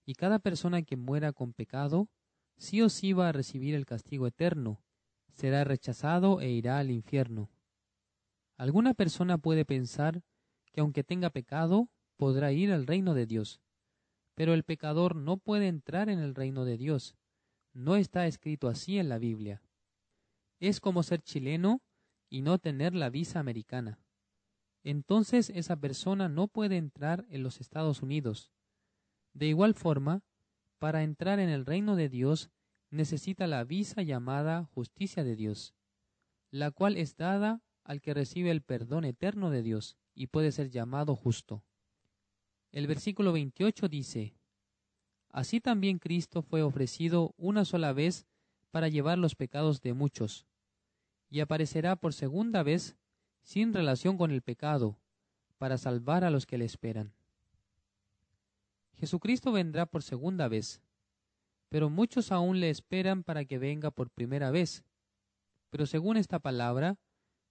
y 0.05 0.15
cada 0.15 0.39
persona 0.39 0.81
que 0.81 0.95
muera 0.95 1.33
con 1.33 1.53
pecado 1.53 2.09
sí 2.57 2.81
o 2.81 2.89
sí 2.89 3.11
va 3.11 3.29
a 3.29 3.31
recibir 3.33 3.75
el 3.75 3.85
castigo 3.85 4.25
eterno, 4.25 4.81
será 5.33 5.65
rechazado 5.65 6.39
e 6.39 6.49
irá 6.49 6.79
al 6.79 6.89
infierno. 6.89 7.51
Alguna 8.57 8.93
persona 8.93 9.37
puede 9.37 9.65
pensar 9.65 10.23
que 10.71 10.79
aunque 10.79 11.03
tenga 11.03 11.31
pecado, 11.31 11.89
podrá 12.15 12.53
ir 12.53 12.71
al 12.71 12.87
reino 12.87 13.13
de 13.13 13.25
Dios. 13.25 13.61
Pero 14.35 14.53
el 14.53 14.63
pecador 14.63 15.15
no 15.17 15.37
puede 15.37 15.67
entrar 15.67 16.09
en 16.09 16.19
el 16.19 16.33
reino 16.33 16.63
de 16.63 16.77
Dios. 16.77 17.15
No 17.73 17.97
está 17.97 18.25
escrito 18.25 18.69
así 18.69 18.99
en 18.99 19.09
la 19.09 19.17
Biblia. 19.17 19.61
Es 20.63 20.79
como 20.79 21.03
ser 21.03 21.21
chileno 21.21 21.81
y 22.29 22.41
no 22.41 22.57
tener 22.57 22.95
la 22.95 23.09
visa 23.09 23.41
americana. 23.41 23.99
Entonces 24.81 25.49
esa 25.49 25.75
persona 25.75 26.29
no 26.29 26.47
puede 26.47 26.77
entrar 26.77 27.25
en 27.29 27.43
los 27.43 27.59
Estados 27.59 28.01
Unidos. 28.01 28.53
De 29.33 29.47
igual 29.47 29.73
forma, 29.73 30.23
para 30.79 31.03
entrar 31.03 31.41
en 31.41 31.49
el 31.49 31.65
reino 31.65 31.97
de 31.97 32.07
Dios 32.07 32.49
necesita 32.91 33.45
la 33.45 33.65
visa 33.65 34.03
llamada 34.03 34.63
justicia 34.73 35.25
de 35.25 35.35
Dios, 35.35 35.75
la 36.49 36.71
cual 36.71 36.95
es 36.95 37.17
dada 37.17 37.61
al 37.83 37.99
que 37.99 38.13
recibe 38.13 38.49
el 38.49 38.61
perdón 38.61 39.03
eterno 39.03 39.49
de 39.49 39.63
Dios 39.63 39.97
y 40.15 40.27
puede 40.27 40.53
ser 40.53 40.69
llamado 40.69 41.17
justo. 41.17 41.65
El 42.71 42.87
versículo 42.87 43.33
28 43.33 43.89
dice, 43.89 44.37
Así 45.27 45.59
también 45.59 45.99
Cristo 45.99 46.41
fue 46.41 46.63
ofrecido 46.63 47.33
una 47.35 47.65
sola 47.65 47.91
vez 47.91 48.27
para 48.71 48.87
llevar 48.87 49.17
los 49.17 49.35
pecados 49.35 49.81
de 49.81 49.93
muchos, 49.93 50.47
y 51.33 51.39
aparecerá 51.39 51.95
por 51.95 52.13
segunda 52.13 52.61
vez 52.61 52.95
sin 53.41 53.73
relación 53.73 54.17
con 54.17 54.29
el 54.29 54.43
pecado, 54.43 54.99
para 55.57 55.79
salvar 55.79 56.23
a 56.23 56.29
los 56.29 56.45
que 56.45 56.59
le 56.59 56.65
esperan. 56.65 57.11
Jesucristo 58.93 59.51
vendrá 59.51 59.87
por 59.87 60.03
segunda 60.03 60.47
vez, 60.47 60.79
pero 61.69 61.89
muchos 61.89 62.31
aún 62.31 62.59
le 62.59 62.69
esperan 62.69 63.23
para 63.23 63.45
que 63.45 63.57
venga 63.57 63.89
por 63.89 64.11
primera 64.11 64.51
vez. 64.51 64.83
Pero 65.71 65.87
según 65.87 66.17
esta 66.17 66.37
palabra, 66.37 66.99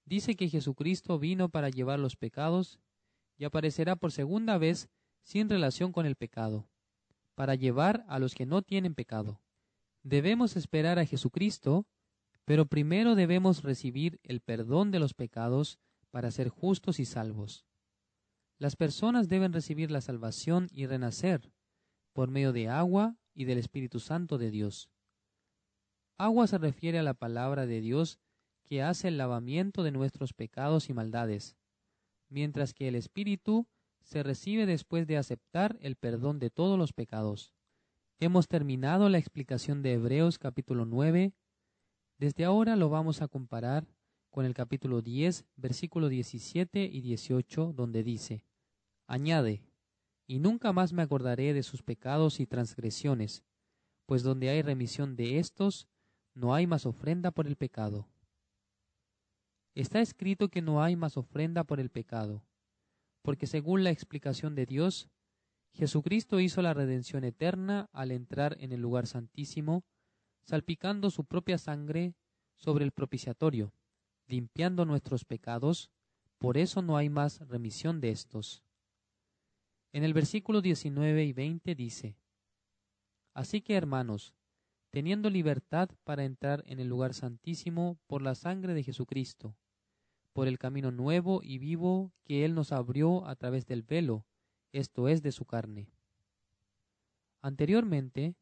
dice 0.04 0.36
que 0.36 0.48
Jesucristo 0.48 1.18
vino 1.18 1.48
para 1.48 1.68
llevar 1.68 1.98
los 1.98 2.14
pecados 2.14 2.78
y 3.36 3.46
aparecerá 3.46 3.96
por 3.96 4.12
segunda 4.12 4.58
vez 4.58 4.90
sin 5.24 5.48
relación 5.48 5.90
con 5.90 6.06
el 6.06 6.14
pecado, 6.14 6.68
para 7.34 7.56
llevar 7.56 8.04
a 8.06 8.20
los 8.20 8.36
que 8.36 8.46
no 8.46 8.62
tienen 8.62 8.94
pecado. 8.94 9.40
Debemos 10.04 10.54
esperar 10.54 11.00
a 11.00 11.04
Jesucristo, 11.04 11.84
pero 12.44 12.66
primero 12.66 13.14
debemos 13.14 13.62
recibir 13.62 14.20
el 14.22 14.40
perdón 14.40 14.90
de 14.90 14.99
los 14.99 15.14
pecados 15.14 15.78
para 16.11 16.30
ser 16.30 16.49
justos 16.49 17.00
y 17.00 17.04
salvos. 17.04 17.66
Las 18.58 18.76
personas 18.76 19.28
deben 19.28 19.52
recibir 19.52 19.90
la 19.90 20.00
salvación 20.00 20.68
y 20.72 20.87
renacer 20.87 21.52
por 22.12 22.30
medio 22.30 22.52
de 22.52 22.68
agua 22.68 23.16
y 23.34 23.44
del 23.44 23.58
Espíritu 23.58 23.99
Santo 24.00 24.38
de 24.38 24.50
Dios. 24.50 24.90
Agua 26.18 26.46
se 26.46 26.58
refiere 26.58 26.99
a 26.99 27.02
la 27.02 27.14
palabra 27.14 27.66
de 27.66 27.80
Dios 27.80 28.18
que 28.64 28.82
hace 28.82 29.08
el 29.08 29.18
lavamiento 29.18 29.82
de 29.82 29.90
nuestros 29.90 30.32
pecados 30.32 30.88
y 30.88 30.94
maldades, 30.94 31.56
mientras 32.28 32.75
que 32.75 32.88
el 32.88 32.94
Espíritu 32.94 33.66
se 34.02 34.22
recibe 34.22 34.66
después 34.66 35.06
de 35.06 35.16
aceptar 35.16 35.78
el 35.80 35.96
perdón 35.96 36.38
de 36.38 36.50
todos 36.50 36.78
los 36.78 36.92
pecados. 36.92 37.54
Hemos 38.20 38.46
terminado 38.46 39.08
la 39.08 39.18
explicación 39.18 39.82
de 39.82 39.94
Hebreos 39.94 40.38
capítulo 40.38 40.84
9. 40.84 41.32
Desde 42.23 42.45
ahora 42.45 42.76
lo 42.76 42.88
vamos 42.88 43.21
a 43.21 43.26
comparar 43.26 43.85
con 44.31 44.45
el 44.45 44.55
capítulo 44.55 45.02
10, 45.02 45.45
versículo 45.57 46.09
17 46.09 46.85
y 46.85 47.00
18, 47.00 47.73
donde 47.73 48.05
dice, 48.05 48.45
Añade, 49.09 49.61
y 50.29 50.38
nunca 50.38 50.73
más 50.73 50.93
me 50.93 51.02
acordaré 51.02 51.52
de 51.52 51.64
sus 51.64 51.83
pecados 51.83 52.38
y 52.38 52.47
transgresiones, 52.47 53.43
pues 54.07 54.23
donde 54.23 54.50
hay 54.50 54.62
remisión 54.62 55.17
de 55.17 55.41
éstos, 55.41 55.88
no 56.33 56.55
hay 56.55 56.69
más 56.69 56.87
ofrenda 56.87 57.33
por 57.33 57.49
el 57.49 57.57
pecado. 57.57 58.07
Está 59.75 60.00
escrito 60.00 60.49
que 60.49 60.62
no 60.62 60.81
hay 60.81 60.95
más 60.95 61.17
ofrenda 61.17 61.64
por 61.64 61.81
el 61.81 61.91
pecado, 61.91 62.45
porque 63.23 63.49
según 63.49 63.83
la 63.83 63.91
explicación 63.91 64.55
de 64.55 64.67
Dios, 64.67 65.09
Jesucristo 65.73 66.38
hizo 66.38 66.62
la 66.62 66.73
redención 66.73 67.25
eterna 67.25 67.91
al 67.93 68.12
entrar 68.12 68.57
en 68.61 68.71
el 68.71 68.81
lugar 68.81 69.09
santísimo, 69.09 69.83
salpicando 70.44 71.11
su 71.11 71.25
propia 71.25 71.58
sangre 71.58 72.14
sobre 72.56 72.84
el 72.84 72.92
propiciatorio, 72.92 73.72
limpiando 74.26 74.84
nuestros 74.84 75.25
pecados, 75.25 75.90
por 76.38 76.58
eso 76.58 76.82
no 76.82 76.96
hay 76.96 77.08
más 77.08 77.40
remisión 77.49 78.00
de 78.00 78.11
estos. 78.11 78.62
En 79.92 80.04
el 80.04 80.14
versículo 80.14 80.61
19 80.61 81.25
y 81.25 81.32
20 81.32 81.75
dice, 81.75 82.16
Así 83.34 83.61
que 83.61 83.75
hermanos, 83.75 84.34
teniendo 84.90 85.30
libertad 85.30 85.88
para 86.04 86.25
entrar 86.25 86.62
en 86.66 86.80
el 86.80 86.88
lugar 86.88 87.14
santísimo 87.14 87.99
por 88.06 88.22
la 88.22 88.34
sangre 88.34 88.75
de 88.75 88.82
Jesucristo, 88.82 89.56
por 90.32 90.49
el 90.49 90.58
camino 90.58 90.90
nuevo 90.90 91.40
y 91.42 91.58
vivo 91.58 92.12
que 92.25 92.44
Él 92.44 92.54
nos 92.54 92.72
abrió 92.72 93.26
a 93.26 93.37
través 93.37 93.66
del 93.66 93.82
velo, 93.82 94.26
esto 94.72 95.08
es 95.08 95.22
de 95.22 95.32
su 95.32 95.44
carne. 95.44 95.90
Anteriormente, 97.40 98.34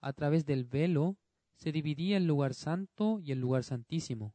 a 0.00 0.12
través 0.12 0.44
del 0.46 0.64
velo 0.64 1.16
se 1.58 1.72
dividía 1.72 2.16
el 2.16 2.26
lugar 2.26 2.54
santo 2.54 3.18
y 3.20 3.32
el 3.32 3.40
lugar 3.40 3.64
santísimo. 3.64 4.34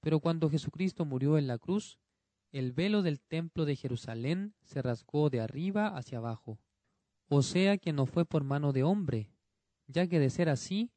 Pero 0.00 0.18
cuando 0.18 0.50
Jesucristo 0.50 1.04
murió 1.04 1.38
en 1.38 1.46
la 1.46 1.58
cruz, 1.58 1.98
el 2.50 2.72
velo 2.72 3.02
del 3.02 3.20
templo 3.20 3.64
de 3.64 3.76
Jerusalén 3.76 4.54
se 4.64 4.82
rasgó 4.82 5.30
de 5.30 5.40
arriba 5.40 5.96
hacia 5.96 6.18
abajo, 6.18 6.58
o 7.28 7.42
sea 7.42 7.78
que 7.78 7.92
no 7.92 8.04
fue 8.06 8.26
por 8.26 8.42
mano 8.42 8.72
de 8.72 8.82
hombre, 8.82 9.30
ya 9.86 10.08
que 10.08 10.18
de 10.18 10.28
ser 10.28 10.48
así, 10.48 10.90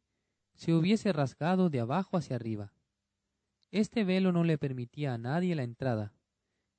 se 0.55 0.73
hubiese 0.73 1.13
rasgado 1.13 1.69
de 1.69 1.79
abajo 1.81 2.17
hacia 2.17 2.35
arriba. 2.35 2.73
Este 3.69 4.03
velo 4.03 4.31
no 4.31 4.43
le 4.43 4.57
permitía 4.57 5.13
a 5.13 5.17
nadie 5.19 5.55
la 5.55 5.63
entrada, 5.63 6.13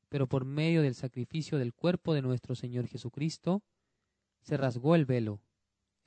pero 0.09 0.27
por 0.27 0.45
medio 0.45 0.83
del 0.83 0.97
sacrificio 0.97 1.59
del 1.59 1.75
cuerpo 1.75 2.13
de 2.13 2.23
nuestro 2.23 2.57
Señor 2.57 2.89
Jesucristo, 2.89 3.63
se 4.43 4.57
rasgó 4.57 4.97
el 4.97 5.07
velo, 5.07 5.43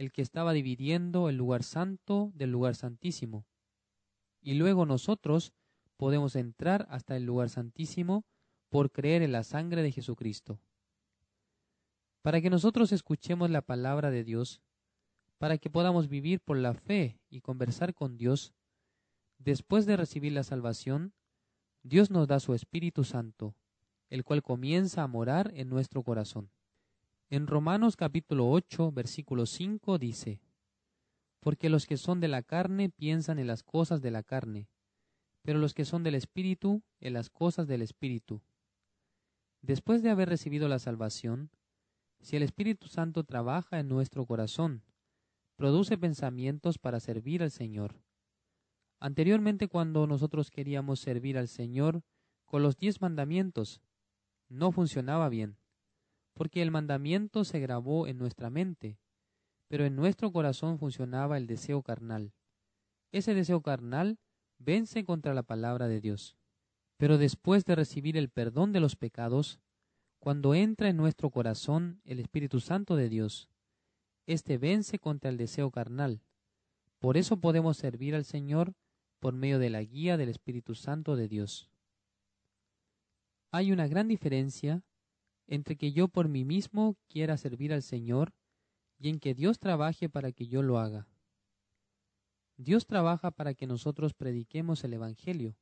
el 0.02 0.12
que 0.12 0.24
estaba 0.24 0.52
dividiendo 0.52 1.30
el 1.30 1.38
lugar 1.38 1.62
santo 1.62 2.32
del 2.34 2.50
lugar 2.50 2.74
santísimo. 2.74 3.46
Y 4.42 4.56
luego 4.56 4.88
nosotros 4.88 5.54
podemos 5.96 6.36
entrar 6.36 6.88
hasta 6.90 7.16
el 7.16 7.26
lugar 7.26 7.50
santísimo 7.50 8.26
por 8.70 8.92
creer 8.92 9.22
en 9.22 9.32
la 9.32 9.44
sangre 9.44 9.84
de 9.84 9.92
Jesucristo. 9.92 10.60
para 12.24 12.42
que 12.42 12.50
nosotros 12.50 12.92
escuchemos 12.92 13.52
la 13.52 13.62
palabra 13.62 14.10
de 14.10 14.24
Dios, 14.24 14.62
para 15.38 15.60
que 15.60 15.70
podamos 15.70 16.08
vivir 16.08 16.40
por 16.40 16.58
la 16.58 16.74
fe 16.74 17.20
y 17.30 17.42
conversar 17.42 17.94
con 17.94 18.18
Dios, 18.18 18.54
después 19.38 19.86
de 19.86 19.98
recibir 19.98 20.34
la 20.34 20.44
salvación, 20.44 21.14
Dios 21.84 22.10
nos 22.10 22.28
da 22.28 22.40
su 22.40 22.56
Espíritu 22.56 23.04
Santo, 23.04 23.56
el 24.10 24.24
cual 24.24 24.42
comienza 24.42 25.04
a 25.04 25.08
morar 25.08 25.52
en 25.56 25.70
nuestro 25.70 26.04
corazón. 26.04 26.52
En 27.34 27.48
Romanos 27.48 27.96
capítulo 27.96 28.50
8, 28.50 28.92
versículo 28.92 29.46
5 29.46 29.98
dice, 29.98 30.42
Porque 31.40 31.70
los 31.70 31.86
que 31.86 31.96
son 31.96 32.20
de 32.20 32.28
la 32.28 32.44
carne 32.44 32.90
piensan 32.90 33.40
en 33.40 33.48
las 33.48 33.64
cosas 33.64 34.02
de 34.02 34.12
la 34.12 34.22
carne, 34.22 34.68
pero 35.42 35.58
los 35.58 35.74
que 35.74 35.86
son 35.86 36.04
del 36.04 36.16
Espíritu 36.16 36.84
en 37.00 37.14
las 37.14 37.30
cosas 37.30 37.68
del 37.68 37.84
Espíritu. 37.84 38.42
Después 39.62 40.04
de 40.04 40.10
haber 40.10 40.28
recibido 40.28 40.68
la 40.68 40.78
salvación, 40.78 41.52
si 42.20 42.36
el 42.36 42.44
Espíritu 42.44 42.90
Santo 42.90 43.24
trabaja 43.24 43.80
en 43.80 43.88
nuestro 43.88 44.26
corazón, 44.26 44.84
produce 45.56 45.98
pensamientos 45.98 46.80
para 46.80 47.00
servir 47.00 47.44
al 47.44 47.52
Señor. 47.52 48.04
Anteriormente 49.00 49.70
cuando 49.70 50.06
nosotros 50.06 50.52
queríamos 50.52 51.00
servir 51.00 51.38
al 51.38 51.48
Señor 51.48 52.04
con 52.44 52.62
los 52.62 52.76
diez 52.76 53.00
mandamientos, 53.00 53.80
no 54.50 54.74
funcionaba 54.74 55.30
bien, 55.30 55.61
porque 56.42 56.64
el 56.64 56.72
mandamiento 56.72 57.44
se 57.44 57.60
grabó 57.60 58.08
en 58.08 58.18
nuestra 58.18 58.50
mente, 58.50 58.98
pero 59.68 59.86
en 59.86 59.96
nuestro 59.96 60.32
corazón 60.32 60.80
funcionaba 60.80 61.38
el 61.38 61.46
deseo 61.46 61.84
carnal. 61.84 62.34
Ese 63.12 63.36
deseo 63.36 63.62
carnal 63.62 64.18
vence 64.58 65.06
contra 65.06 65.36
la 65.36 65.44
palabra 65.44 65.88
de 65.88 66.02
Dios. 66.02 66.36
Pero 66.98 67.20
después 67.20 67.64
de 67.66 67.76
recibir 67.76 68.18
el 68.18 68.30
perdón 68.30 68.74
de 68.74 68.80
los 68.80 68.96
pecados, 68.96 69.60
cuando 70.18 70.56
entra 70.56 70.90
en 70.90 70.98
nuestro 70.98 71.30
corazón 71.30 72.02
el 72.06 72.20
Espíritu 72.20 72.60
Santo 72.60 72.96
de 72.96 73.08
Dios, 73.08 73.48
éste 74.26 74.58
vence 74.58 74.98
contra 74.98 75.30
el 75.30 75.38
deseo 75.38 75.70
carnal. 75.70 76.24
Por 76.98 77.18
eso 77.18 77.38
podemos 77.38 77.78
servir 77.78 78.16
al 78.16 78.26
Señor 78.26 78.74
por 79.20 79.36
medio 79.36 79.60
de 79.60 79.70
la 79.70 79.84
guía 79.84 80.18
del 80.18 80.30
Espíritu 80.30 80.74
Santo 80.74 81.16
de 81.16 81.28
Dios. 81.28 81.70
Hay 83.52 83.72
una 83.72 83.88
gran 83.88 84.08
diferencia 84.08 84.84
entre 85.52 85.76
que 85.76 85.92
yo 85.92 86.08
por 86.08 86.30
mí 86.30 86.46
mismo 86.46 86.96
quiera 87.10 87.36
servir 87.36 87.74
al 87.74 87.84
Señor 87.84 88.34
y 88.98 89.10
en 89.10 89.20
que 89.20 89.34
Dios 89.34 89.60
trabaje 89.60 90.08
para 90.08 90.32
que 90.32 90.48
yo 90.48 90.64
lo 90.64 90.80
haga. 90.80 91.10
Dios 92.56 92.86
trabaja 92.86 93.32
para 93.32 93.54
que 93.54 93.68
nosotros 93.68 94.14
prediquemos 94.14 94.86
el 94.86 94.94
Evangelio. 94.94 95.58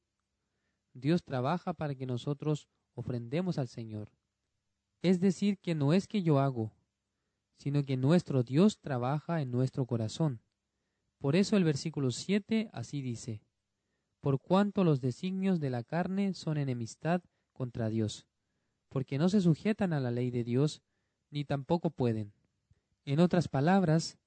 Dios 0.94 1.24
trabaja 1.24 1.74
para 1.74 1.96
que 1.96 2.06
nosotros 2.06 2.70
ofrendemos 2.94 3.58
al 3.58 3.68
Señor. 3.68 4.12
Es 5.02 5.20
decir, 5.20 5.58
que 5.58 5.74
no 5.74 5.92
es 5.92 6.08
que 6.08 6.22
yo 6.22 6.40
hago, 6.40 6.72
sino 7.58 7.84
que 7.84 7.98
nuestro 7.98 8.44
Dios 8.44 8.78
trabaja 8.80 9.42
en 9.42 9.50
nuestro 9.50 9.88
corazón. 9.88 10.44
Por 11.18 11.36
eso 11.36 11.58
el 11.58 11.64
versículo 11.64 12.12
7 12.12 12.70
así 12.74 13.02
dice, 13.02 13.42
por 14.22 14.40
cuanto 14.40 14.84
los 14.84 15.02
designios 15.02 15.60
de 15.60 15.72
la 15.72 15.84
carne 15.84 16.36
son 16.36 16.58
enemistad 16.58 17.24
contra 17.54 17.90
Dios, 17.90 18.29
porque 18.90 19.18
no 19.18 19.30
se 19.30 19.42
sujetan 19.42 19.94
a 19.94 20.00
la 20.00 20.12
ley 20.12 20.32
de 20.32 20.44
Dios, 20.44 20.82
ni 21.30 21.46
tampoco 21.46 21.90
pueden. 21.92 22.34
En 23.06 23.20
otras 23.20 23.48
palabras, 23.48 24.18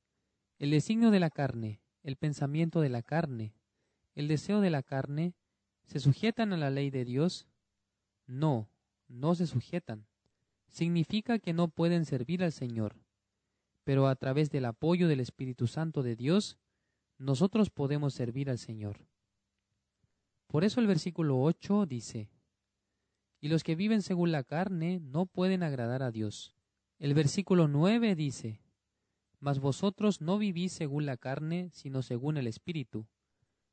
el 0.58 0.70
designio 0.70 1.10
de 1.10 1.20
la 1.20 1.30
carne, 1.30 1.80
el 2.02 2.16
pensamiento 2.16 2.80
de 2.80 2.88
la 2.88 3.02
carne, 3.02 3.54
el 4.14 4.28
deseo 4.28 4.60
de 4.60 4.70
la 4.70 4.82
carne, 4.82 5.34
¿se 5.86 6.00
sujetan 6.00 6.52
a 6.52 6.56
la 6.56 6.70
ley 6.70 6.90
de 6.90 7.04
Dios? 7.04 7.46
No, 8.26 8.68
no 9.08 9.34
se 9.34 9.46
sujetan. 9.46 10.06
Significa 10.68 11.38
que 11.38 11.52
no 11.52 11.68
pueden 11.68 12.04
servir 12.04 12.42
al 12.42 12.52
Señor. 12.52 12.96
Pero 13.84 14.06
a 14.06 14.14
través 14.16 14.50
del 14.50 14.64
apoyo 14.64 15.08
del 15.08 15.20
Espíritu 15.20 15.66
Santo 15.66 16.02
de 16.02 16.16
Dios, 16.16 16.56
nosotros 17.18 17.70
podemos 17.70 18.14
servir 18.14 18.48
al 18.48 18.58
Señor. 18.58 19.06
Por 20.46 20.64
eso 20.64 20.80
el 20.80 20.86
versículo 20.86 21.40
8 21.40 21.86
dice, 21.86 22.30
Y 23.42 23.48
los 23.48 23.64
que 23.64 23.74
viven 23.74 24.02
según 24.02 24.30
la 24.30 24.44
carne 24.44 25.00
no 25.00 25.26
pueden 25.26 25.64
agradar 25.64 26.04
a 26.04 26.12
Dios. 26.12 26.54
El 27.00 27.12
versículo 27.12 27.66
9 27.66 28.14
dice, 28.14 28.62
Mas 29.40 29.58
vosotros 29.58 30.20
no 30.20 30.38
vivís 30.38 30.72
según 30.72 31.06
la 31.06 31.16
carne, 31.16 31.68
sino 31.72 32.02
según 32.02 32.36
el 32.36 32.46
Espíritu, 32.46 33.08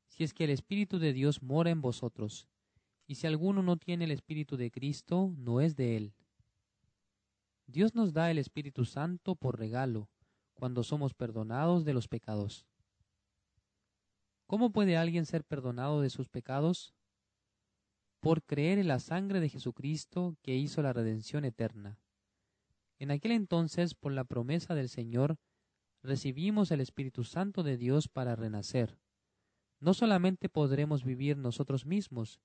si 0.08 0.24
es 0.24 0.34
que 0.34 0.42
el 0.42 0.50
Espíritu 0.50 0.98
de 0.98 1.12
Dios 1.12 1.40
mora 1.40 1.70
en 1.70 1.80
vosotros. 1.80 2.48
Y 3.06 3.14
si 3.14 3.28
alguno 3.28 3.62
no 3.62 3.76
tiene 3.76 4.06
el 4.06 4.10
Espíritu 4.10 4.56
de 4.56 4.72
Cristo, 4.72 5.32
no 5.38 5.60
es 5.60 5.76
de 5.76 5.96
él. 5.96 6.14
Dios 7.68 7.94
nos 7.94 8.12
da 8.12 8.28
el 8.32 8.38
Espíritu 8.38 8.84
Santo 8.84 9.36
por 9.36 9.56
regalo, 9.56 10.08
cuando 10.54 10.82
somos 10.82 11.14
perdonados 11.14 11.84
de 11.84 11.94
los 11.94 12.08
pecados. 12.08 12.66
¿Cómo 14.48 14.72
puede 14.72 14.96
alguien 14.96 15.26
ser 15.26 15.44
perdonado 15.44 16.00
de 16.00 16.10
sus 16.10 16.28
pecados? 16.28 16.92
Por 18.20 18.42
creer 18.42 18.78
en 18.78 18.88
la 18.88 19.00
sangre 19.00 19.40
de 19.40 19.48
Jesucristo 19.48 20.36
que 20.42 20.56
hizo 20.56 20.82
la 20.82 20.92
redención 20.92 21.44
eterna. 21.44 21.98
En 22.98 23.10
aquel 23.10 23.32
entonces, 23.32 23.94
por 23.94 24.12
la 24.12 24.24
promesa 24.24 24.74
del 24.74 24.90
Señor, 24.90 25.38
recibimos 26.02 26.70
el 26.70 26.80
Espíritu 26.80 27.24
Santo 27.24 27.62
de 27.62 27.76
Dios 27.76 28.08
para 28.08 28.36
renacer. 28.36 28.98
No 29.80 29.94
solamente 29.94 30.50
podremos 30.50 31.04
vivir 31.04 31.38
nosotros 31.38 31.86
mismos, 31.86 32.40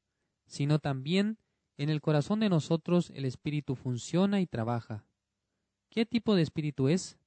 sino 0.46 0.80
también 0.80 1.38
en 1.78 1.90
el 1.90 2.02
corazón 2.02 2.40
de 2.40 2.50
nosotros 2.50 3.12
el 3.14 3.26
Espíritu 3.26 3.76
funciona 3.76 4.40
y 4.40 4.48
trabaja. 4.48 5.06
¿Qué 5.90 6.06
tipo 6.06 6.36
de 6.36 6.42
Espíritu 6.42 6.88
es? 6.88 7.18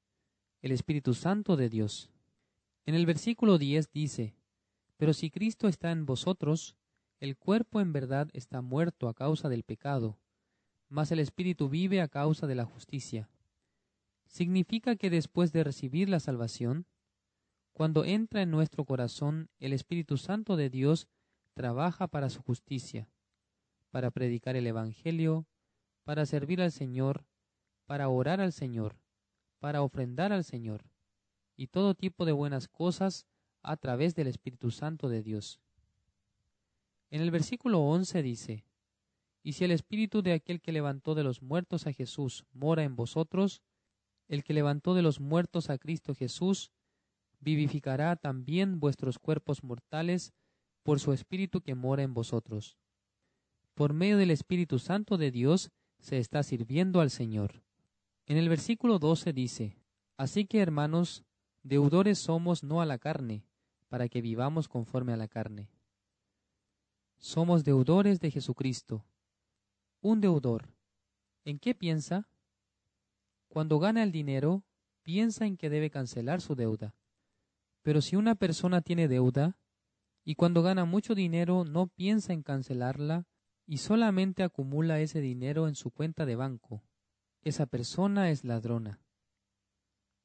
El 0.62 0.72
Espíritu 0.72 1.12
Santo 1.12 1.56
de 1.56 1.68
Dios. 1.68 2.10
En 2.86 2.94
el 2.94 3.04
versículo 3.04 3.58
10 3.58 3.92
dice, 3.92 4.34
pero 4.96 5.12
si 5.12 5.30
Cristo 5.30 5.68
está 5.68 5.90
en 5.90 6.06
vosotros, 6.06 6.74
el 7.20 7.36
cuerpo 7.36 7.80
en 7.80 7.92
verdad 7.92 8.28
está 8.32 8.62
muerto 8.62 9.08
a 9.08 9.14
causa 9.14 9.48
del 9.48 9.64
pecado, 9.64 10.18
mas 10.88 11.10
el 11.10 11.18
espíritu 11.18 11.68
vive 11.68 12.00
a 12.00 12.08
causa 12.08 12.46
de 12.46 12.54
la 12.54 12.64
justicia. 12.64 13.28
Significa 14.26 14.96
que 14.96 15.10
después 15.10 15.52
de 15.52 15.64
recibir 15.64 16.08
la 16.08 16.20
salvación, 16.20 16.86
cuando 17.72 18.04
entra 18.04 18.42
en 18.42 18.50
nuestro 18.50 18.84
corazón 18.84 19.50
el 19.58 19.72
Espíritu 19.72 20.16
Santo 20.16 20.56
de 20.56 20.68
Dios 20.68 21.06
trabaja 21.54 22.08
para 22.08 22.28
su 22.28 22.42
justicia, 22.42 23.08
para 23.90 24.10
predicar 24.10 24.56
el 24.56 24.66
Evangelio, 24.66 25.46
para 26.04 26.26
servir 26.26 26.60
al 26.60 26.72
Señor, 26.72 27.24
para 27.86 28.08
orar 28.08 28.40
al 28.40 28.52
Señor, 28.52 28.98
para 29.60 29.82
ofrendar 29.82 30.32
al 30.32 30.44
Señor, 30.44 30.90
y 31.56 31.68
todo 31.68 31.94
tipo 31.94 32.24
de 32.24 32.32
buenas 32.32 32.68
cosas 32.68 33.26
a 33.62 33.76
través 33.76 34.14
del 34.14 34.26
Espíritu 34.26 34.70
Santo 34.70 35.08
de 35.08 35.22
Dios. 35.22 35.60
En 37.10 37.22
el 37.22 37.30
versículo 37.30 37.80
11 37.80 38.22
dice, 38.22 38.64
Y 39.42 39.54
si 39.54 39.64
el 39.64 39.70
Espíritu 39.70 40.22
de 40.22 40.32
aquel 40.32 40.60
que 40.60 40.72
levantó 40.72 41.14
de 41.14 41.24
los 41.24 41.42
muertos 41.42 41.86
a 41.86 41.92
Jesús 41.92 42.44
mora 42.52 42.84
en 42.84 42.96
vosotros, 42.96 43.62
el 44.28 44.44
que 44.44 44.52
levantó 44.52 44.94
de 44.94 45.02
los 45.02 45.20
muertos 45.20 45.70
a 45.70 45.78
Cristo 45.78 46.14
Jesús, 46.14 46.70
vivificará 47.40 48.16
también 48.16 48.78
vuestros 48.78 49.18
cuerpos 49.18 49.64
mortales 49.64 50.34
por 50.82 51.00
su 51.00 51.12
Espíritu 51.12 51.62
que 51.62 51.74
mora 51.74 52.02
en 52.02 52.12
vosotros. 52.12 52.76
Por 53.74 53.94
medio 53.94 54.18
del 54.18 54.30
Espíritu 54.30 54.78
Santo 54.78 55.16
de 55.16 55.30
Dios 55.30 55.70
se 55.98 56.18
está 56.18 56.42
sirviendo 56.42 57.00
al 57.00 57.10
Señor. 57.10 57.62
En 58.26 58.36
el 58.36 58.48
versículo 58.48 58.98
12 58.98 59.32
dice, 59.32 59.78
Así 60.18 60.44
que 60.44 60.60
hermanos, 60.60 61.24
deudores 61.62 62.18
somos 62.18 62.62
no 62.62 62.82
a 62.82 62.86
la 62.86 62.98
carne, 62.98 63.44
para 63.88 64.08
que 64.08 64.20
vivamos 64.20 64.68
conforme 64.68 65.12
a 65.12 65.16
la 65.16 65.28
carne. 65.28 65.70
Somos 67.18 67.64
deudores 67.64 68.20
de 68.20 68.30
Jesucristo. 68.30 69.04
Un 70.00 70.20
deudor. 70.20 70.72
¿En 71.44 71.58
qué 71.58 71.74
piensa? 71.74 72.28
Cuando 73.48 73.80
gana 73.80 74.04
el 74.04 74.12
dinero, 74.12 74.64
piensa 75.02 75.44
en 75.44 75.56
que 75.56 75.68
debe 75.68 75.90
cancelar 75.90 76.40
su 76.40 76.54
deuda. 76.54 76.94
Pero 77.82 78.02
si 78.02 78.14
una 78.14 78.36
persona 78.36 78.82
tiene 78.82 79.08
deuda, 79.08 79.58
y 80.24 80.36
cuando 80.36 80.62
gana 80.62 80.84
mucho 80.84 81.16
dinero 81.16 81.64
no 81.64 81.88
piensa 81.88 82.32
en 82.32 82.42
cancelarla 82.42 83.26
y 83.66 83.78
solamente 83.78 84.44
acumula 84.44 85.00
ese 85.00 85.20
dinero 85.20 85.66
en 85.66 85.74
su 85.74 85.90
cuenta 85.90 86.24
de 86.24 86.36
banco, 86.36 86.84
esa 87.42 87.66
persona 87.66 88.30
es 88.30 88.44
ladrona. 88.44 89.00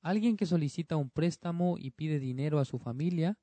Alguien 0.02 0.38
que 0.38 0.46
solicita 0.46 0.98
un 0.98 1.10
préstamo 1.10 1.78
y 1.80 1.92
pide 1.92 2.20
dinero 2.20 2.60
a 2.60 2.66
su 2.66 2.78
familia 2.78 3.40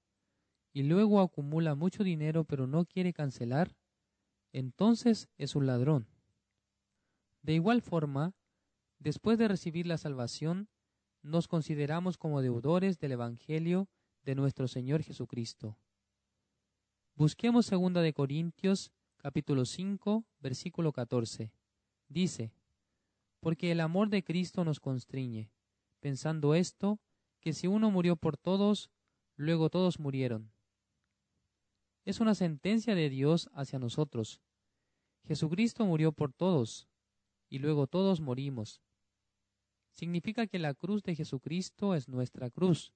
y 0.72 0.85
luego 0.85 1.20
acumula 1.20 1.74
mucho 1.74 2.04
dinero 2.04 2.44
pero 2.44 2.66
no 2.66 2.85
quiere 2.85 3.12
cancelar, 3.12 3.76
entonces 4.52 5.28
es 5.38 5.54
un 5.54 5.66
ladrón. 5.66 6.09
De 7.42 7.54
igual 7.54 7.83
forma, 7.83 8.35
después 8.98 9.38
de 9.38 9.48
recibir 9.48 9.87
la 9.87 9.98
salvación, 9.98 10.68
nos 11.22 11.48
consideramos 11.48 12.18
como 12.18 12.42
deudores 12.42 12.98
del 12.98 13.12
Evangelio 13.12 13.88
de 14.22 14.35
nuestro 14.35 14.68
Señor 14.68 15.02
Jesucristo. 15.02 15.76
Busquemos 17.14 17.66
segunda 17.66 18.02
de 18.02 18.12
Corintios 18.12 18.92
capítulo 19.16 19.64
5 19.64 20.24
versículo 20.40 20.92
14. 20.92 21.52
Dice, 22.09 22.52
porque 23.40 23.70
el 23.72 23.80
amor 23.80 24.09
de 24.09 24.22
Cristo 24.22 24.64
nos 24.64 24.80
constriñe, 24.80 25.50
pensando 26.00 26.54
esto, 26.54 26.98
que 27.40 27.52
si 27.52 27.66
uno 27.66 27.90
murió 27.90 28.16
por 28.16 28.37
todos, 28.37 28.90
luego 29.37 29.70
todos 29.70 29.98
murieron. 29.98 30.50
Es 32.04 32.20
una 32.20 32.34
sentencia 32.34 32.94
de 32.94 33.10
Dios 33.10 33.50
hacia 33.52 33.78
nosotros. 33.78 34.40
Jesucristo 35.24 35.84
murió 35.84 36.12
por 36.12 36.32
todos, 36.32 36.88
y 37.48 37.58
luego 37.58 37.86
todos 37.86 38.20
morimos. 38.20 38.82
Significa 39.92 40.46
que 40.46 40.58
la 40.58 40.74
cruz 40.74 41.02
de 41.02 41.14
Jesucristo 41.14 41.94
es 41.94 42.08
nuestra 42.08 42.50
cruz, 42.50 42.92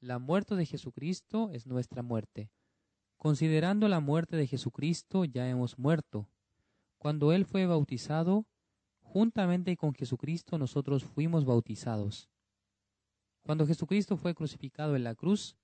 la 0.00 0.18
muerte 0.18 0.54
de 0.54 0.64
Jesucristo 0.64 1.50
es 1.52 1.66
nuestra 1.66 2.02
muerte. 2.02 2.50
Considerando 3.16 3.88
la 3.88 3.98
muerte 3.98 4.36
de 4.36 4.46
Jesucristo, 4.46 5.24
ya 5.24 5.48
hemos 5.48 5.76
muerto. 5.76 6.30
Cuando 6.98 7.32
Él 7.32 7.44
fue 7.44 7.66
bautizado, 7.66 8.46
juntamente 9.00 9.76
con 9.76 9.92
Jesucristo 9.94 10.56
nosotros 10.56 11.04
fuimos 11.04 11.44
bautizados. 11.44 12.30
Cuando 13.42 13.66
Jesucristo 13.66 14.16
fue 14.16 14.34
crucificado 14.34 14.94
en 14.94 15.02
la 15.02 15.16
cruz, 15.16 15.56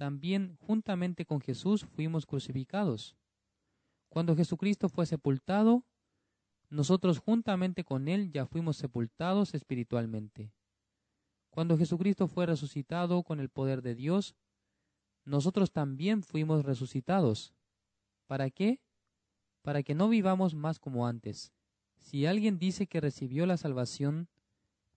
también 0.00 0.56
juntamente 0.62 1.26
con 1.26 1.42
Jesús 1.42 1.84
fuimos 1.84 2.24
crucificados. 2.24 3.18
Cuando 4.08 4.34
Jesucristo 4.34 4.88
fue 4.88 5.04
sepultado, 5.04 5.84
nosotros 6.70 7.18
juntamente 7.18 7.84
con 7.84 8.08
Él 8.08 8.32
ya 8.32 8.46
fuimos 8.46 8.78
sepultados 8.78 9.52
espiritualmente. 9.52 10.54
Cuando 11.50 11.76
Jesucristo 11.76 12.28
fue 12.28 12.46
resucitado 12.46 13.22
con 13.24 13.40
el 13.40 13.50
poder 13.50 13.82
de 13.82 13.94
Dios, 13.94 14.34
nosotros 15.26 15.70
también 15.70 16.22
fuimos 16.22 16.64
resucitados. 16.64 17.52
¿Para 18.26 18.48
qué? 18.48 18.80
Para 19.60 19.82
que 19.82 19.94
no 19.94 20.08
vivamos 20.08 20.54
más 20.54 20.78
como 20.78 21.06
antes. 21.06 21.52
Si 21.98 22.24
alguien 22.24 22.58
dice 22.58 22.86
que 22.86 23.02
recibió 23.02 23.44
la 23.44 23.58
salvación, 23.58 24.30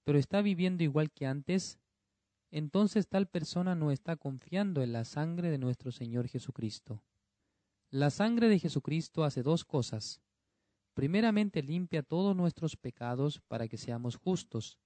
pero 0.06 0.18
está 0.18 0.42
viviendo 0.42 0.82
igual 0.82 1.12
que 1.12 1.26
antes, 1.26 1.78
entonces 2.54 3.08
tal 3.08 3.28
persona 3.28 3.74
no 3.74 3.90
está 3.90 4.16
confiando 4.16 4.84
en 4.84 4.94
la 4.94 5.06
sangre 5.06 5.50
de 5.50 5.58
nuestro 5.58 5.92
Señor 5.92 6.28
Jesucristo. 6.28 7.04
La 7.90 8.12
sangre 8.12 8.48
de 8.48 8.60
Jesucristo 8.60 9.24
hace 9.24 9.42
dos 9.42 9.66
cosas. 9.66 10.22
Primeramente 10.94 11.64
limpia 11.64 12.04
todos 12.04 12.36
nuestros 12.36 12.78
pecados 12.78 13.42
para 13.48 13.68
que 13.68 13.78
seamos 13.78 14.18
justos. 14.18 14.78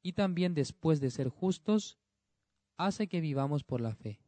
Y 0.00 0.12
también 0.12 0.54
después 0.54 1.00
de 1.00 1.10
ser 1.10 1.28
justos, 1.28 1.98
hace 2.76 3.08
que 3.08 3.20
vivamos 3.20 3.64
por 3.64 3.80
la 3.80 3.96
fe. 3.96 4.20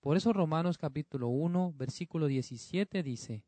Por 0.00 0.18
eso 0.18 0.34
Romanos 0.34 0.76
capítulo 0.76 1.28
1, 1.28 1.72
versículo 1.78 2.26
17 2.26 3.02
dice, 3.02 3.42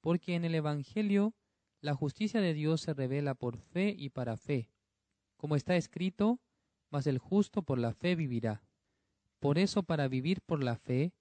Porque 0.00 0.34
en 0.34 0.44
el 0.44 0.56
Evangelio 0.56 1.36
la 1.80 1.94
justicia 1.94 2.40
de 2.40 2.54
Dios 2.54 2.80
se 2.80 2.92
revela 2.92 3.36
por 3.36 3.56
fe 3.56 3.94
y 3.96 4.10
para 4.10 4.36
fe, 4.36 4.72
como 5.36 5.54
está 5.54 5.76
escrito, 5.76 6.40
mas 6.90 7.06
el 7.06 7.18
justo 7.18 7.62
por 7.62 7.78
la 7.78 7.92
fe 7.92 8.14
vivirá. 8.14 8.62
Por 9.40 9.58
eso 9.58 9.82
para 9.82 10.08
vivir 10.08 10.40
por 10.40 10.62
la 10.62 10.76
fe, 10.76 11.12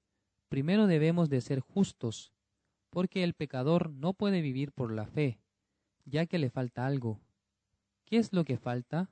primero 0.50 0.88
debemos 0.88 1.30
de 1.30 1.42
ser 1.42 1.60
justos, 1.60 2.34
porque 2.90 3.24
el 3.24 3.34
pecador 3.34 3.90
no 3.90 4.14
puede 4.14 4.42
vivir 4.42 4.72
por 4.72 4.92
la 4.92 5.06
fe, 5.06 5.40
ya 6.06 6.26
que 6.26 6.40
le 6.40 6.50
falta 6.50 6.86
algo. 6.86 7.20
¿Qué 8.06 8.18
es 8.18 8.34
lo 8.34 8.46
que 8.46 8.58
falta? 8.58 9.10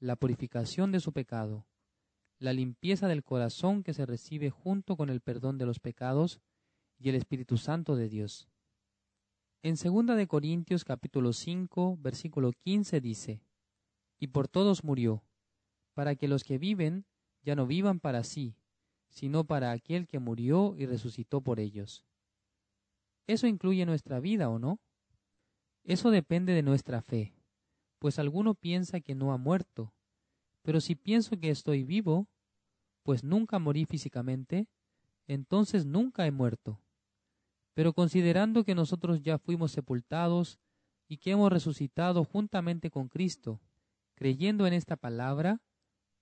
La 0.00 0.16
purificación 0.16 0.92
de 0.92 1.00
su 1.00 1.12
pecado 1.12 1.66
la 2.38 2.52
limpieza 2.52 3.08
del 3.08 3.24
corazón 3.24 3.82
que 3.82 3.94
se 3.94 4.04
recibe 4.04 4.50
junto 4.50 4.96
con 4.96 5.08
el 5.08 5.20
perdón 5.20 5.56
de 5.58 5.66
los 5.66 5.80
pecados 5.80 6.40
y 6.98 7.08
el 7.08 7.14
Espíritu 7.14 7.56
Santo 7.56 7.96
de 7.96 8.08
Dios. 8.08 8.48
En 9.62 9.74
2 9.74 10.16
de 10.16 10.26
Corintios 10.26 10.84
capítulo 10.84 11.32
5, 11.32 11.96
versículo 12.00 12.52
15 12.52 13.00
dice: 13.00 13.42
Y 14.18 14.28
por 14.28 14.48
todos 14.48 14.84
murió, 14.84 15.24
para 15.96 16.14
que 16.14 16.28
los 16.28 16.44
que 16.44 16.58
viven 16.58 17.06
ya 17.42 17.56
no 17.56 17.66
vivan 17.66 18.00
para 18.00 18.22
sí, 18.22 18.54
sino 19.08 19.44
para 19.44 19.72
aquel 19.72 20.06
que 20.06 20.18
murió 20.18 20.74
y 20.76 20.84
resucitó 20.84 21.40
por 21.40 21.58
ellos. 21.58 22.04
¿Eso 23.26 23.46
incluye 23.46 23.86
nuestra 23.86 24.20
vida 24.20 24.50
o 24.50 24.58
no? 24.58 24.78
Eso 25.84 26.10
depende 26.10 26.52
de 26.52 26.62
nuestra 26.62 27.00
fe, 27.00 27.32
pues 27.98 28.18
alguno 28.18 28.52
piensa 28.54 29.00
que 29.00 29.14
no 29.14 29.32
ha 29.32 29.38
muerto, 29.38 29.94
pero 30.60 30.82
si 30.82 30.96
pienso 30.96 31.40
que 31.40 31.48
estoy 31.48 31.82
vivo, 31.82 32.28
pues 33.02 33.24
nunca 33.24 33.58
morí 33.58 33.86
físicamente, 33.86 34.68
entonces 35.26 35.86
nunca 35.86 36.26
he 36.26 36.30
muerto. 36.30 36.78
Pero 37.72 37.94
considerando 37.94 38.64
que 38.64 38.74
nosotros 38.74 39.22
ya 39.22 39.38
fuimos 39.38 39.72
sepultados 39.72 40.58
y 41.08 41.16
que 41.16 41.30
hemos 41.30 41.50
resucitado 41.50 42.22
juntamente 42.22 42.90
con 42.90 43.08
Cristo, 43.08 43.62
creyendo 44.14 44.66
en 44.66 44.74
esta 44.74 44.96
palabra, 44.96 45.62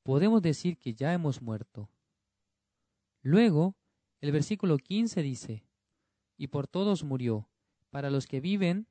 podemos 0.05 0.43
decir 0.43 0.79
que 0.79 0.95
ya 0.95 1.13
hemos 1.13 1.43
muerto. 1.43 1.91
Luego, 3.23 3.75
el 4.21 4.31
versículo 4.31 4.77
15 4.79 5.23
dice, 5.23 5.65
y 6.37 6.49
por 6.49 6.69
todos 6.69 7.03
murió, 7.03 7.49
para 7.91 8.11
los 8.11 8.27
que 8.27 8.41
viven, 8.41 8.87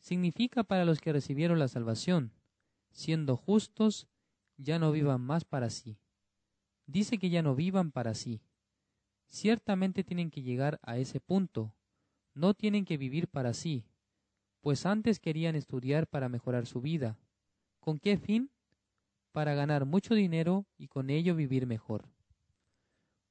significa 0.00 0.64
para 0.64 0.84
los 0.84 1.00
que 1.00 1.12
recibieron 1.12 1.58
la 1.58 1.68
salvación, 1.68 2.32
siendo 2.90 3.36
justos 3.36 4.08
ya 4.56 4.78
no 4.78 4.92
vivan 4.92 5.20
más 5.20 5.44
para 5.44 5.70
sí. 5.70 5.98
Dice 6.86 7.18
que 7.18 7.30
ya 7.30 7.42
no 7.42 7.54
vivan 7.54 7.92
para 7.92 8.14
sí. 8.14 8.42
Ciertamente 9.26 10.04
tienen 10.04 10.30
que 10.30 10.42
llegar 10.42 10.80
a 10.82 10.98
ese 10.98 11.20
punto. 11.20 11.74
No 12.34 12.52
tienen 12.52 12.84
que 12.84 12.98
vivir 12.98 13.28
para 13.28 13.54
sí, 13.54 13.84
pues 14.60 14.86
antes 14.86 15.20
querían 15.20 15.54
estudiar 15.54 16.08
para 16.08 16.28
mejorar 16.28 16.66
su 16.66 16.80
vida. 16.80 17.16
¿Con 17.80 17.98
qué 17.98 18.16
fin? 18.16 18.50
Para 19.34 19.56
ganar 19.56 19.84
mucho 19.84 20.14
dinero 20.14 20.64
y 20.78 20.86
con 20.86 21.10
ello 21.10 21.34
vivir 21.34 21.66
mejor. 21.66 22.08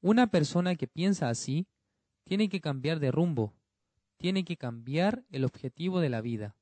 Una 0.02 0.28
persona 0.28 0.76
que 0.76 0.86
piensa 0.86 1.30
así 1.30 1.66
tiene 2.26 2.50
que 2.50 2.60
cambiar 2.60 3.00
de 3.00 3.10
rumbo, 3.10 3.54
tiene 4.18 4.44
que 4.44 4.58
cambiar 4.58 5.24
el 5.30 5.46
objetivo 5.46 6.02
de 6.02 6.10
la 6.10 6.20
vida. 6.20 6.58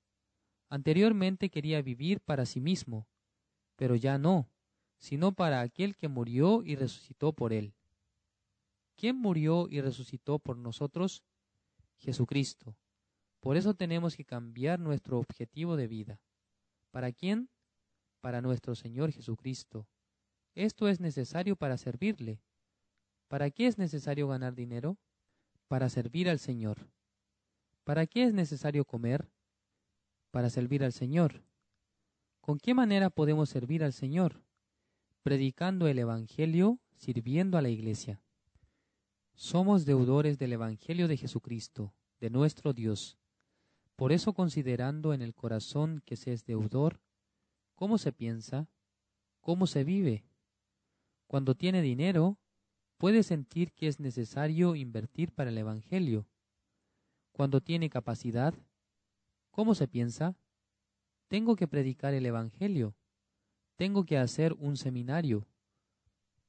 Anteriormente 0.69 1.49
quería 1.49 1.82
vivir 1.82 2.19
para 2.19 2.45
sí 2.45 2.62
mismo, 2.62 3.08
pero 3.77 3.95
ya 3.95 4.19
no, 4.19 4.47
sino 4.99 5.32
para 5.32 5.62
aquel 5.62 5.95
que 5.95 6.08
murió 6.08 6.62
y 6.63 6.75
resucitó 6.75 7.34
por 7.34 7.51
él. 7.51 7.73
¿Quién 8.95 9.15
murió 9.15 9.67
y 9.67 9.82
resucitó 9.82 10.38
por 10.38 10.56
nosotros? 10.56 11.23
Jesucristo. 11.97 12.77
Por 13.39 13.58
eso 13.58 13.73
tenemos 13.73 14.15
que 14.15 14.23
cambiar 14.23 14.80
nuestro 14.80 15.17
objetivo 15.17 15.77
de 15.77 15.88
vida. 15.88 16.21
¿Para 16.91 17.12
quién? 17.12 17.49
Para 18.21 18.41
nuestro 18.41 18.75
Señor 18.75 19.12
Jesucristo. 19.12 19.88
Esto 20.53 20.88
es 20.88 20.99
necesario 20.99 21.55
para 21.55 21.77
servirle. 21.77 22.39
¿Para 23.27 23.49
qué 23.49 23.65
es 23.67 23.77
necesario 23.77 24.27
ganar 24.27 24.53
dinero? 24.53 24.97
Para 25.67 25.89
servir 25.89 26.29
al 26.29 26.38
Señor. 26.38 26.88
¿Para 27.84 28.05
qué 28.05 28.23
es 28.23 28.34
necesario 28.34 28.86
comer? 28.86 29.31
Para 30.29 30.49
servir 30.51 30.84
al 30.84 30.93
Señor. 30.93 31.43
¿Con 32.41 32.60
qué 32.60 32.73
manera 32.73 33.10
podemos 33.10 33.49
servir 33.49 33.84
al 33.84 33.93
Señor? 33.93 34.43
Predicando 35.23 35.88
el 35.88 35.97
Evangelio, 35.97 36.79
sirviendo 36.95 37.57
a 37.57 37.62
la 37.62 37.69
Iglesia. 37.69 38.21
Somos 39.34 39.86
deudores 39.86 40.38
del 40.38 40.53
Evangelio 40.53 41.07
de 41.07 41.17
Jesucristo, 41.17 41.93
de 42.19 42.29
nuestro 42.29 42.73
Dios. 42.73 43.17
Por 43.95 44.12
eso 44.12 44.34
considerando 44.34 45.13
en 45.13 45.21
el 45.21 45.34
corazón 45.34 46.01
que 46.05 46.15
se 46.15 46.34
es 46.34 46.45
deudor, 46.45 46.99
¿cómo 47.82 47.98
se 47.98 48.12
piensa? 48.12 48.70
¿Cómo 49.39 49.65
se 49.65 49.84
vive? 49.84 50.24
Cuando 51.26 51.56
tiene 51.56 51.82
dinero, 51.82 52.38
puede 53.00 53.24
sentir 53.24 53.72
que 53.72 53.88
es 53.88 54.00
necesario 54.00 54.76
invertir 54.76 55.32
para 55.32 55.50
el 55.50 55.58
Evangelio. 55.58 56.28
Cuando 57.32 57.60
tiene 57.60 57.89
capacidad, 57.89 58.54
¿cómo 59.50 59.74
se 59.74 59.88
piensa? 59.88 60.36
Tengo 61.28 61.56
que 61.56 61.67
predicar 61.67 62.13
el 62.13 62.28
Evangelio. 62.28 62.94
Tengo 63.78 64.06
que 64.06 64.20
hacer 64.20 64.54
un 64.54 64.78
seminario. 64.78 65.48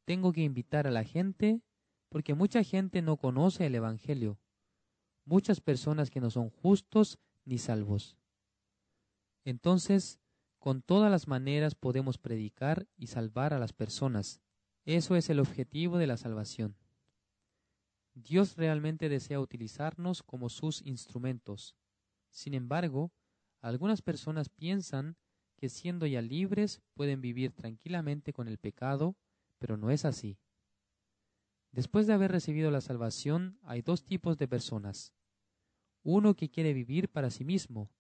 Tengo 0.05 0.35
que 0.35 0.43
invitar 0.43 0.87
a 0.87 0.91
la 0.91 1.03
gente 1.03 1.63
porque 2.11 2.35
mucha 2.35 2.63
gente 2.63 3.01
no 3.01 3.17
conoce 3.17 3.65
el 3.65 3.75
Evangelio. 3.75 4.39
Muchas 5.25 5.63
personas 5.63 6.11
que 6.11 6.21
no 6.21 6.29
son 6.29 6.51
justos 6.51 7.19
ni 7.47 7.57
salvos. 7.57 8.19
Entonces, 9.47 10.21
con 10.63 10.81
todas 10.81 11.11
las 11.11 11.27
maneras 11.27 11.75
podemos 11.75 12.19
predicar 12.19 12.87
y 12.97 13.09
salvar 13.09 13.53
a 13.53 13.59
las 13.59 13.73
personas. 13.73 14.41
Eso 14.85 15.17
es 15.17 15.29
el 15.29 15.41
objetivo 15.41 15.99
de 15.99 16.07
la 16.07 16.17
salvación. 16.17 16.77
Dios 18.15 18.55
realmente 18.55 19.09
desea 19.09 19.41
utilizarnos 19.41 20.23
como 20.23 20.49
sus 20.49 20.81
instrumentos. 20.83 21.75
Sin 22.31 22.55
embargo, 22.55 23.11
algunas 23.61 24.03
personas 24.03 24.51
piensan 24.51 25.17
que 25.57 25.69
siendo 25.69 26.07
ya 26.07 26.23
libres 26.23 26.81
pueden 26.95 27.21
vivir 27.21 27.51
tranquilamente 27.51 28.33
con 28.33 28.47
el 28.47 28.59
pecado, 28.59 29.17
pero 29.59 29.77
no 29.77 29.91
es 29.91 30.05
así. 30.05 30.39
Después 31.73 32.07
de 32.07 32.13
haber 32.13 32.31
recibido 32.31 32.71
la 32.71 32.83
salvación, 32.83 33.59
hay 33.65 33.83
dos 33.83 34.05
tipos 34.05 34.39
de 34.39 34.47
personas. 34.47 35.13
Uno 36.05 36.37
que 36.37 36.51
quiere 36.51 36.73
vivir 36.73 37.09
para 37.09 37.31
sí 37.31 37.45
mismo, 37.45 37.91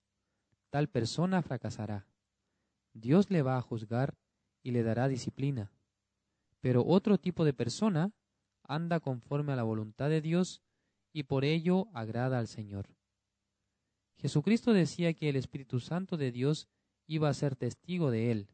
tal 0.71 0.89
persona 0.89 1.43
fracasará. 1.43 2.07
Dios 2.95 3.31
le 3.31 3.43
va 3.43 3.57
a 3.57 3.63
juzgar 3.63 4.17
y 4.63 4.71
le 4.71 4.83
dará 4.83 5.09
disciplina. 5.09 5.73
Pero 6.61 6.85
otro 6.87 7.19
tipo 7.19 7.45
de 7.45 7.53
persona 7.53 8.13
anda 8.63 9.01
conforme 9.01 9.53
a 9.53 9.57
la 9.57 9.63
voluntad 9.63 10.09
de 10.09 10.21
Dios 10.21 10.63
y 11.13 11.25
por 11.25 11.45
ello 11.45 11.89
agrada 11.93 12.39
al 12.39 12.49
Señor. 12.49 12.89
Jesucristo 14.17 14.73
decía 14.73 15.15
que 15.15 15.29
el 15.29 15.37
Espíritu 15.37 15.81
Santo 15.81 16.17
de 16.17 16.31
Dios 16.31 16.69
iba 17.07 17.29
a 17.29 17.35
ser 17.35 17.57
testigo 17.57 18.11
de 18.11 18.31
él, 18.31 18.49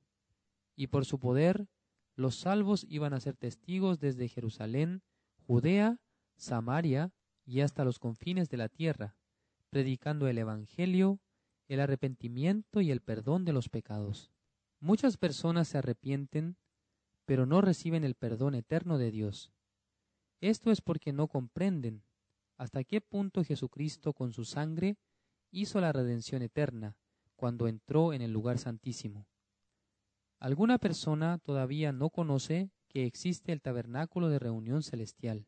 y 0.74 0.86
por 0.86 1.04
su 1.04 1.18
poder 1.18 1.68
los 2.16 2.36
salvos 2.36 2.84
iban 2.88 3.12
a 3.12 3.20
ser 3.20 3.36
testigos 3.36 4.00
desde 4.00 4.28
Jerusalén, 4.28 5.02
Judea, 5.46 6.00
Samaria 6.36 7.12
y 7.44 7.60
hasta 7.60 7.84
los 7.84 7.98
confines 7.98 8.48
de 8.48 8.56
la 8.56 8.68
tierra, 8.68 9.16
predicando 9.70 10.26
el 10.26 10.38
Evangelio, 10.38 11.20
el 11.68 11.80
arrepentimiento 11.80 12.80
y 12.80 12.90
el 12.90 13.00
perdón 13.00 13.44
de 13.44 13.52
los 13.52 13.68
pecados. 13.68 14.32
Muchas 14.80 15.16
personas 15.16 15.68
se 15.68 15.78
arrepienten, 15.78 16.56
pero 17.24 17.46
no 17.46 17.60
reciben 17.60 18.04
el 18.04 18.14
perdón 18.14 18.54
eterno 18.54 18.98
de 18.98 19.10
Dios. 19.10 19.52
Esto 20.40 20.70
es 20.70 20.80
porque 20.80 21.12
no 21.12 21.28
comprenden 21.28 22.02
hasta 22.56 22.84
qué 22.84 23.00
punto 23.00 23.44
Jesucristo 23.44 24.12
con 24.12 24.32
su 24.32 24.44
sangre 24.44 24.96
hizo 25.50 25.80
la 25.80 25.92
redención 25.92 26.42
eterna 26.42 26.96
cuando 27.36 27.68
entró 27.68 28.12
en 28.12 28.22
el 28.22 28.32
lugar 28.32 28.58
santísimo. 28.58 29.26
Alguna 30.38 30.78
persona 30.78 31.38
todavía 31.38 31.92
no 31.92 32.10
conoce 32.10 32.70
que 32.88 33.04
existe 33.04 33.52
el 33.52 33.60
tabernáculo 33.60 34.28
de 34.28 34.38
reunión 34.38 34.82
celestial. 34.82 35.46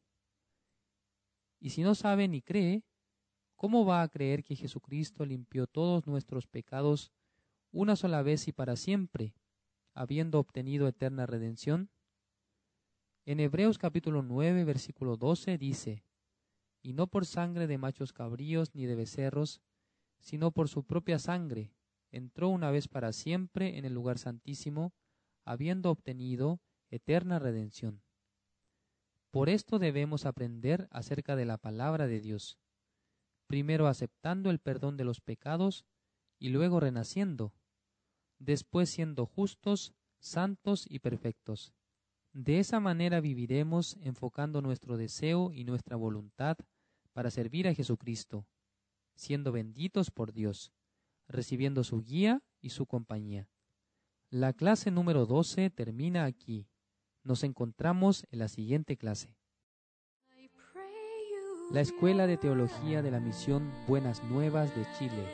Y 1.58 1.70
si 1.70 1.82
no 1.82 1.94
sabe 1.94 2.28
ni 2.28 2.42
cree, 2.42 2.84
¿cómo 3.60 3.84
va 3.84 4.00
a 4.00 4.08
creer 4.08 4.42
que 4.42 4.56
Jesucristo 4.56 5.26
limpió 5.26 5.66
todos 5.66 6.06
nuestros 6.06 6.46
pecados 6.46 7.12
una 7.72 7.94
sola 7.94 8.22
vez 8.22 8.48
y 8.48 8.52
para 8.52 8.74
siempre, 8.74 9.34
habiendo 9.92 10.38
obtenido 10.38 10.88
eterna 10.88 11.26
redención? 11.26 11.90
En 13.26 13.38
Hebreos 13.38 13.76
capítulo 13.76 14.22
9, 14.22 14.64
versículo 14.64 15.18
12 15.18 15.58
dice, 15.58 16.06
Y 16.80 16.94
no 16.94 17.06
por 17.06 17.26
sangre 17.26 17.66
de 17.66 17.76
machos 17.76 18.14
cabríos 18.14 18.74
ni 18.74 18.86
de 18.86 18.94
becerros, 18.94 19.60
sino 20.20 20.52
por 20.52 20.70
su 20.70 20.84
propia 20.84 21.18
sangre, 21.18 21.74
entró 22.10 22.48
una 22.48 22.70
vez 22.70 22.88
para 22.88 23.12
siempre 23.12 23.76
en 23.76 23.84
el 23.84 23.92
lugar 23.92 24.16
santísimo, 24.16 24.94
habiendo 25.44 25.90
obtenido 25.90 26.62
eterna 26.88 27.38
redención. 27.38 28.00
Por 29.30 29.50
esto 29.50 29.78
debemos 29.78 30.24
aprender 30.24 30.88
acerca 30.90 31.36
de 31.36 31.44
la 31.44 31.58
palabra 31.58 32.06
de 32.06 32.22
Dios, 32.22 32.58
primero 33.50 33.88
aceptando 33.88 34.48
el 34.48 34.60
perdón 34.60 34.96
de 34.96 35.02
los 35.02 35.20
pecados 35.20 35.84
y 36.38 36.50
luego 36.50 36.78
renaciendo, 36.78 37.52
después 38.38 38.90
siendo 38.90 39.26
justos, 39.26 39.92
santos 40.20 40.86
y 40.88 41.00
perfectos. 41.00 41.74
De 42.32 42.60
esa 42.60 42.78
manera 42.78 43.20
viviremos 43.20 43.96
enfocando 44.02 44.62
nuestro 44.62 44.96
deseo 44.96 45.50
y 45.52 45.64
nuestra 45.64 45.96
voluntad 45.96 46.58
para 47.12 47.32
servir 47.32 47.66
a 47.66 47.74
Jesucristo, 47.74 48.46
siendo 49.16 49.50
benditos 49.50 50.12
por 50.12 50.32
Dios 50.32 50.72
recibiendo 51.26 51.82
su 51.82 52.04
guía 52.04 52.44
y 52.60 52.70
su 52.70 52.86
compañía. 52.86 53.48
La 54.30 54.52
clase 54.52 54.92
número 54.92 55.26
12 55.26 55.70
termina 55.70 56.24
aquí. 56.24 56.68
Nos 57.24 57.42
encontramos 57.42 58.28
en 58.30 58.38
la 58.38 58.46
siguiente 58.46 58.96
clase. 58.96 59.39
La 61.70 61.82
Escuela 61.82 62.26
de 62.26 62.36
Teología 62.36 63.00
de 63.00 63.12
la 63.12 63.20
Misión 63.20 63.70
Buenas 63.86 64.24
Nuevas 64.24 64.74
de 64.74 64.84
Chile 64.98 65.24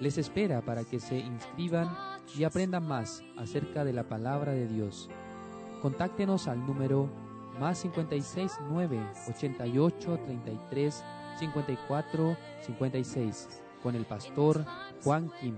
les 0.00 0.18
espera 0.18 0.60
para 0.60 0.82
que 0.82 0.98
se 0.98 1.18
inscriban 1.18 1.96
y 2.36 2.42
aprendan 2.42 2.84
más 2.88 3.22
acerca 3.36 3.84
de 3.84 3.92
la 3.92 4.02
palabra 4.02 4.50
de 4.50 4.66
Dios. 4.66 5.08
Contáctenos 5.80 6.48
al 6.48 6.66
número 6.66 7.08
más 7.60 7.82
569 7.82 8.98
88 9.28 10.18
33 10.26 11.04
54 11.38 12.36
56 12.62 13.48
con 13.80 13.94
el 13.94 14.04
pastor 14.04 14.64
Juan 15.04 15.30
Kim. 15.40 15.54